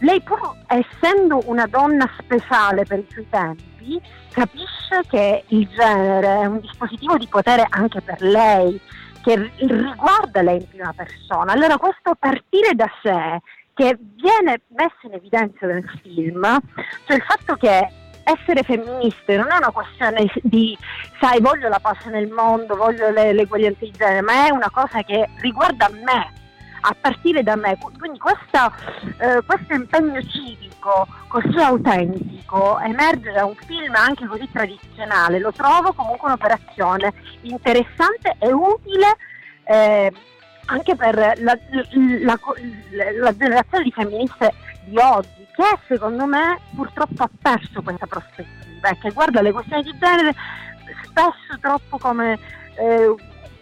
Lei 0.00 0.20
pur 0.20 0.56
essendo 0.66 1.42
una 1.46 1.66
donna 1.66 2.08
speciale 2.18 2.84
per 2.84 3.00
i 3.00 3.06
suoi 3.10 3.26
tempi, 3.28 4.00
capisce 4.30 5.02
che 5.08 5.44
il 5.48 5.68
genere 5.68 6.42
è 6.42 6.46
un 6.46 6.60
dispositivo 6.60 7.16
di 7.16 7.26
potere 7.26 7.66
anche 7.68 8.00
per 8.00 8.20
lei, 8.20 8.80
che 9.22 9.50
riguarda 9.56 10.42
lei 10.42 10.60
in 10.60 10.68
prima 10.68 10.92
persona. 10.92 11.52
Allora 11.52 11.76
questo 11.78 12.14
partire 12.18 12.74
da 12.74 12.88
sé 13.02 13.40
che 13.74 13.96
viene 14.16 14.62
messo 14.68 15.06
in 15.06 15.14
evidenza 15.14 15.66
nel 15.66 15.88
film, 16.02 16.42
cioè 17.06 17.16
il 17.16 17.22
fatto 17.22 17.54
che 17.54 17.88
essere 18.24 18.62
femministe 18.62 19.36
non 19.36 19.50
è 19.50 19.56
una 19.56 19.70
questione 19.70 20.30
di 20.42 20.76
sai 21.18 21.40
voglio 21.40 21.68
la 21.68 21.78
pace 21.78 22.10
nel 22.10 22.28
mondo, 22.28 22.76
voglio 22.76 23.10
le, 23.10 23.32
l'eguaglianza 23.32 23.84
di 23.84 23.92
genere, 23.92 24.20
ma 24.20 24.46
è 24.46 24.50
una 24.50 24.70
cosa 24.70 25.02
che 25.02 25.28
riguarda 25.38 25.88
me, 25.90 26.32
a 26.80 26.96
partire 26.98 27.42
da 27.42 27.56
me. 27.56 27.76
Quindi 27.98 28.18
questa, 28.18 28.72
eh, 29.18 29.42
questo 29.44 29.74
impegno 29.74 30.20
civico 30.22 31.06
così 31.28 31.58
autentico 31.58 32.78
emerge 32.80 33.32
da 33.32 33.44
un 33.44 33.54
film 33.54 33.94
anche 33.94 34.26
così 34.26 34.48
tradizionale, 34.50 35.38
lo 35.38 35.52
trovo 35.52 35.92
comunque 35.92 36.28
un'operazione 36.28 37.12
interessante 37.42 38.36
e 38.38 38.52
utile. 38.52 39.16
Eh, 39.64 40.12
anche 40.70 40.96
per 40.96 41.14
la, 41.14 41.32
la, 41.38 42.38
la, 43.20 43.36
generazione 43.36 43.84
di 43.84 43.90
femministe 43.90 44.52
di 44.84 44.98
oggi, 44.98 45.46
che 45.54 45.78
secondo 45.86 46.26
me 46.26 46.58
purtroppo 46.74 47.22
ha 47.22 47.30
perso 47.40 47.80
questa 47.82 48.06
prospettiva 48.06 48.88
e 48.88 48.98
che 48.98 49.10
guarda 49.12 49.40
le 49.40 49.52
questioni 49.52 49.82
di 49.82 49.96
genere 49.98 50.34
spesso 51.04 51.58
troppo 51.60 51.98
come 51.98 52.38
eh, 52.76 53.14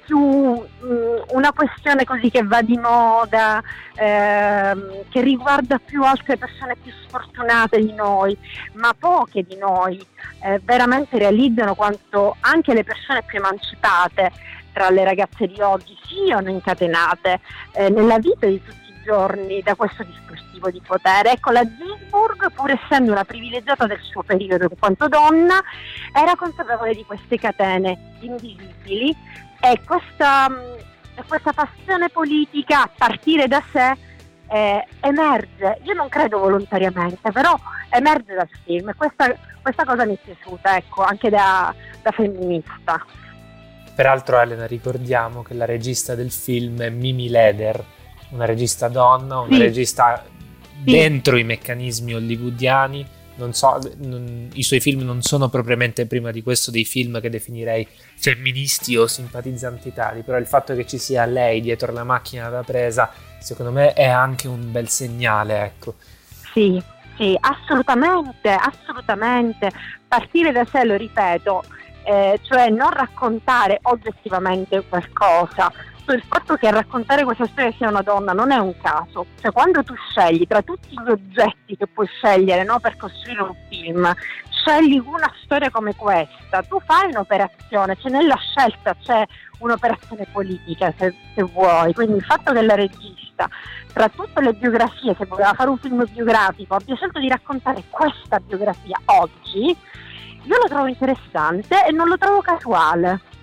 più 0.06 0.18
mh, 0.18 0.86
mm, 0.86 1.16
una 1.30 1.52
questione 1.52 2.04
così 2.04 2.30
che 2.30 2.42
va 2.44 2.62
di 2.62 2.78
moda, 2.78 3.62
eh, 3.94 5.04
che 5.10 5.20
riguarda 5.20 5.78
più 5.78 6.02
altre 6.04 6.36
persone 6.36 6.76
più 6.80 6.92
sfortunate 7.06 7.78
di 7.78 7.92
noi, 7.92 8.36
ma 8.74 8.94
poche 8.96 9.42
di 9.42 9.56
noi 9.56 10.04
eh, 10.44 10.60
veramente 10.64 11.18
realizzano 11.18 11.74
quanto 11.74 12.36
anche 12.40 12.72
le 12.72 12.84
persone 12.84 13.22
più 13.24 13.38
emancipate 13.38 14.30
tra 14.72 14.90
le 14.90 15.04
ragazze 15.04 15.46
di 15.46 15.60
oggi 15.60 15.96
siano 16.06 16.50
incatenate 16.50 17.40
eh, 17.72 17.88
nella 17.88 18.18
vita 18.18 18.46
di 18.46 18.62
tutti 18.62 18.90
i 18.90 19.02
giorni 19.04 19.62
da 19.62 19.74
questo 19.74 20.04
dispositivo 20.04 20.70
di 20.70 20.82
potere. 20.86 21.32
Ecco, 21.32 21.50
la 21.50 21.64
Gisburg, 21.64 22.52
pur 22.52 22.70
essendo 22.70 23.12
una 23.12 23.24
privilegiata 23.24 23.86
del 23.86 24.00
suo 24.02 24.22
periodo 24.22 24.64
in 24.64 24.78
quanto 24.78 25.08
donna, 25.08 25.62
era 26.12 26.36
consapevole 26.36 26.94
di 26.94 27.04
queste 27.04 27.38
catene 27.38 28.16
invisibili 28.20 29.16
e 29.60 29.80
questa, 29.84 30.48
mm, 30.48 31.24
questa 31.26 31.52
passione 31.52 32.08
politica 32.08 32.82
a 32.82 32.90
partire 32.96 33.48
da 33.48 33.62
sé 33.72 33.96
eh, 34.48 34.86
emerge, 35.00 35.80
io 35.82 35.94
non 35.94 36.08
credo 36.08 36.38
volontariamente, 36.38 37.32
però 37.32 37.58
emerge 37.90 38.34
dal 38.34 38.48
film 38.64 38.92
questa, 38.96 39.34
questa 39.60 39.84
cosa 39.84 40.04
mi 40.04 40.14
è 40.14 40.18
piaciuta, 40.22 40.76
ecco, 40.76 41.02
anche 41.02 41.30
da, 41.30 41.74
da 42.02 42.10
femminista. 42.12 43.04
Peraltro 43.94 44.38
Elena 44.38 44.66
ricordiamo 44.66 45.42
che 45.42 45.54
la 45.54 45.64
regista 45.64 46.14
del 46.14 46.30
film 46.30 46.80
è 46.80 46.90
Mimi 46.90 47.28
Leder, 47.28 47.82
una 48.30 48.44
regista 48.44 48.88
donna, 48.88 49.40
una 49.40 49.56
sì. 49.56 49.62
regista 49.62 50.22
sì. 50.22 50.90
dentro 50.90 51.36
i 51.36 51.44
meccanismi 51.44 52.14
hollywoodiani. 52.14 53.14
Non 53.36 53.52
so, 53.52 53.78
non, 53.98 54.48
i 54.54 54.62
suoi 54.62 54.80
film 54.80 55.02
non 55.02 55.22
sono 55.22 55.48
propriamente 55.48 56.06
prima 56.06 56.30
di 56.30 56.42
questo 56.42 56.70
dei 56.70 56.84
film 56.84 57.20
che 57.20 57.28
definirei 57.28 57.86
femministi 58.16 58.96
o 58.96 59.06
simpatizzanti 59.06 59.92
tali, 59.92 60.22
però 60.22 60.38
il 60.38 60.46
fatto 60.46 60.74
che 60.74 60.86
ci 60.86 60.98
sia 60.98 61.24
lei 61.26 61.60
dietro 61.60 61.92
la 61.92 62.04
macchina 62.04 62.48
da 62.48 62.62
presa, 62.62 63.10
secondo 63.38 63.72
me 63.72 63.92
è 63.92 64.06
anche 64.06 64.48
un 64.48 64.72
bel 64.72 64.88
segnale, 64.88 65.64
ecco. 65.64 65.94
Sì, 66.54 66.82
sì, 67.16 67.36
assolutamente, 67.40 68.50
assolutamente. 68.50 69.70
Partire 70.08 70.52
da 70.52 70.64
sé, 70.70 70.84
lo 70.84 70.96
ripeto, 70.96 71.64
eh, 72.04 72.40
cioè 72.42 72.70
non 72.70 72.90
raccontare 72.90 73.80
oggettivamente 73.82 74.82
qualcosa. 74.88 75.70
Cioè 76.06 76.14
il 76.14 76.22
fatto 76.22 76.54
che 76.54 76.70
raccontare 76.70 77.24
questa 77.24 77.46
storia 77.46 77.72
sia 77.72 77.88
una 77.88 78.00
donna 78.00 78.32
non 78.32 78.52
è 78.52 78.58
un 78.58 78.72
caso, 78.80 79.26
cioè 79.40 79.50
quando 79.50 79.82
tu 79.82 79.92
scegli 80.08 80.46
tra 80.46 80.62
tutti 80.62 80.90
gli 80.90 81.10
oggetti 81.10 81.76
che 81.76 81.88
puoi 81.88 82.06
scegliere 82.06 82.62
no, 82.62 82.78
per 82.78 82.96
costruire 82.96 83.42
un 83.42 83.56
film, 83.68 84.14
scegli 84.48 85.02
una 85.04 85.28
storia 85.42 85.68
come 85.68 85.96
questa, 85.96 86.62
tu 86.62 86.78
fai 86.86 87.08
un'operazione, 87.10 87.96
cioè 88.00 88.12
nella 88.12 88.36
scelta 88.36 88.94
c'è 89.02 89.26
un'operazione 89.58 90.28
politica 90.30 90.94
se, 90.96 91.12
se 91.34 91.42
vuoi, 91.42 91.92
quindi 91.92 92.18
il 92.18 92.24
fatto 92.24 92.52
che 92.52 92.62
la 92.62 92.76
regista 92.76 93.48
tra 93.92 94.08
tutte 94.08 94.40
le 94.40 94.52
biografie, 94.52 95.16
se 95.18 95.26
voleva 95.26 95.54
fare 95.54 95.70
un 95.70 95.78
film 95.78 96.04
biografico, 96.08 96.76
abbia 96.76 96.94
scelto 96.94 97.18
di 97.18 97.28
raccontare 97.28 97.82
questa 97.90 98.38
biografia 98.38 98.96
oggi, 99.06 99.76
io 100.44 100.56
lo 100.56 100.68
trovo 100.68 100.86
interessante 100.86 101.84
e 101.84 101.90
non 101.90 102.06
lo 102.06 102.16
trovo 102.16 102.40
casuale. 102.42 103.34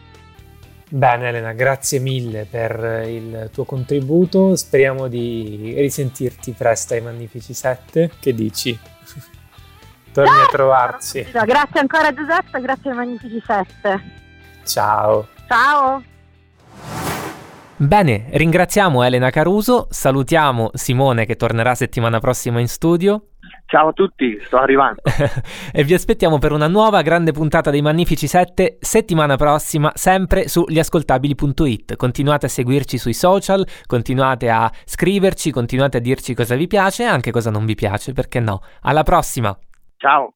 Bene 0.93 1.29
Elena, 1.29 1.53
grazie 1.53 1.97
mille 1.97 2.45
per 2.47 3.08
il 3.08 3.49
tuo 3.51 3.65
contributo, 3.65 4.56
speriamo 4.56 5.08
di 5.08 5.73
risentirti 5.75 6.51
presto 6.51 6.93
ai 6.93 7.01
Magnifici 7.01 7.56
7, 7.56 8.12
che 8.19 8.32
dici? 8.36 8.77
Torni 10.13 10.39
a 10.39 10.45
trovarci. 10.51 11.25
Grazie 11.32 11.79
ancora 11.79 12.13
Giuseppe, 12.13 12.62
grazie 12.62 12.91
ai 12.91 12.95
Magnifici 12.95 13.41
7. 13.43 14.03
Ciao. 14.65 15.29
Ciao. 15.47 16.03
Bene, 17.75 18.25
ringraziamo 18.29 19.01
Elena 19.01 19.32
Caruso, 19.32 19.88
salutiamo 19.89 20.69
Simone 20.75 21.25
che 21.25 21.36
tornerà 21.36 21.73
settimana 21.73 22.19
prossima 22.19 22.60
in 22.60 22.67
studio. 22.67 23.29
Ciao 23.73 23.88
a 23.88 23.91
tutti, 23.91 24.39
sto 24.39 24.59
arrivando. 24.59 25.01
e 25.73 25.83
vi 25.83 25.95
aspettiamo 25.95 26.38
per 26.38 26.51
una 26.51 26.67
nuova 26.67 27.01
grande 27.01 27.31
puntata 27.31 27.71
dei 27.71 27.81
Magnifici 27.81 28.27
7 28.27 28.77
settimana 28.79 29.36
prossima, 29.36 29.91
sempre 29.95 30.47
su 30.47 30.63
gliascoltabili.it. 30.67 31.95
Continuate 31.95 32.45
a 32.45 32.49
seguirci 32.49 32.99
sui 32.99 33.13
social, 33.13 33.65
continuate 33.88 34.51
a 34.51 34.71
scriverci, 34.86 35.49
continuate 35.49 35.97
a 35.97 36.01
dirci 36.01 36.36
cosa 36.36 36.53
vi 36.53 36.67
piace 36.67 37.01
e 37.01 37.07
anche 37.07 37.31
cosa 37.31 37.49
non 37.49 37.65
vi 37.65 37.73
piace, 37.73 38.13
perché 38.13 38.39
no. 38.39 38.62
Alla 38.81 39.01
prossima! 39.01 39.57
Ciao! 39.97 40.36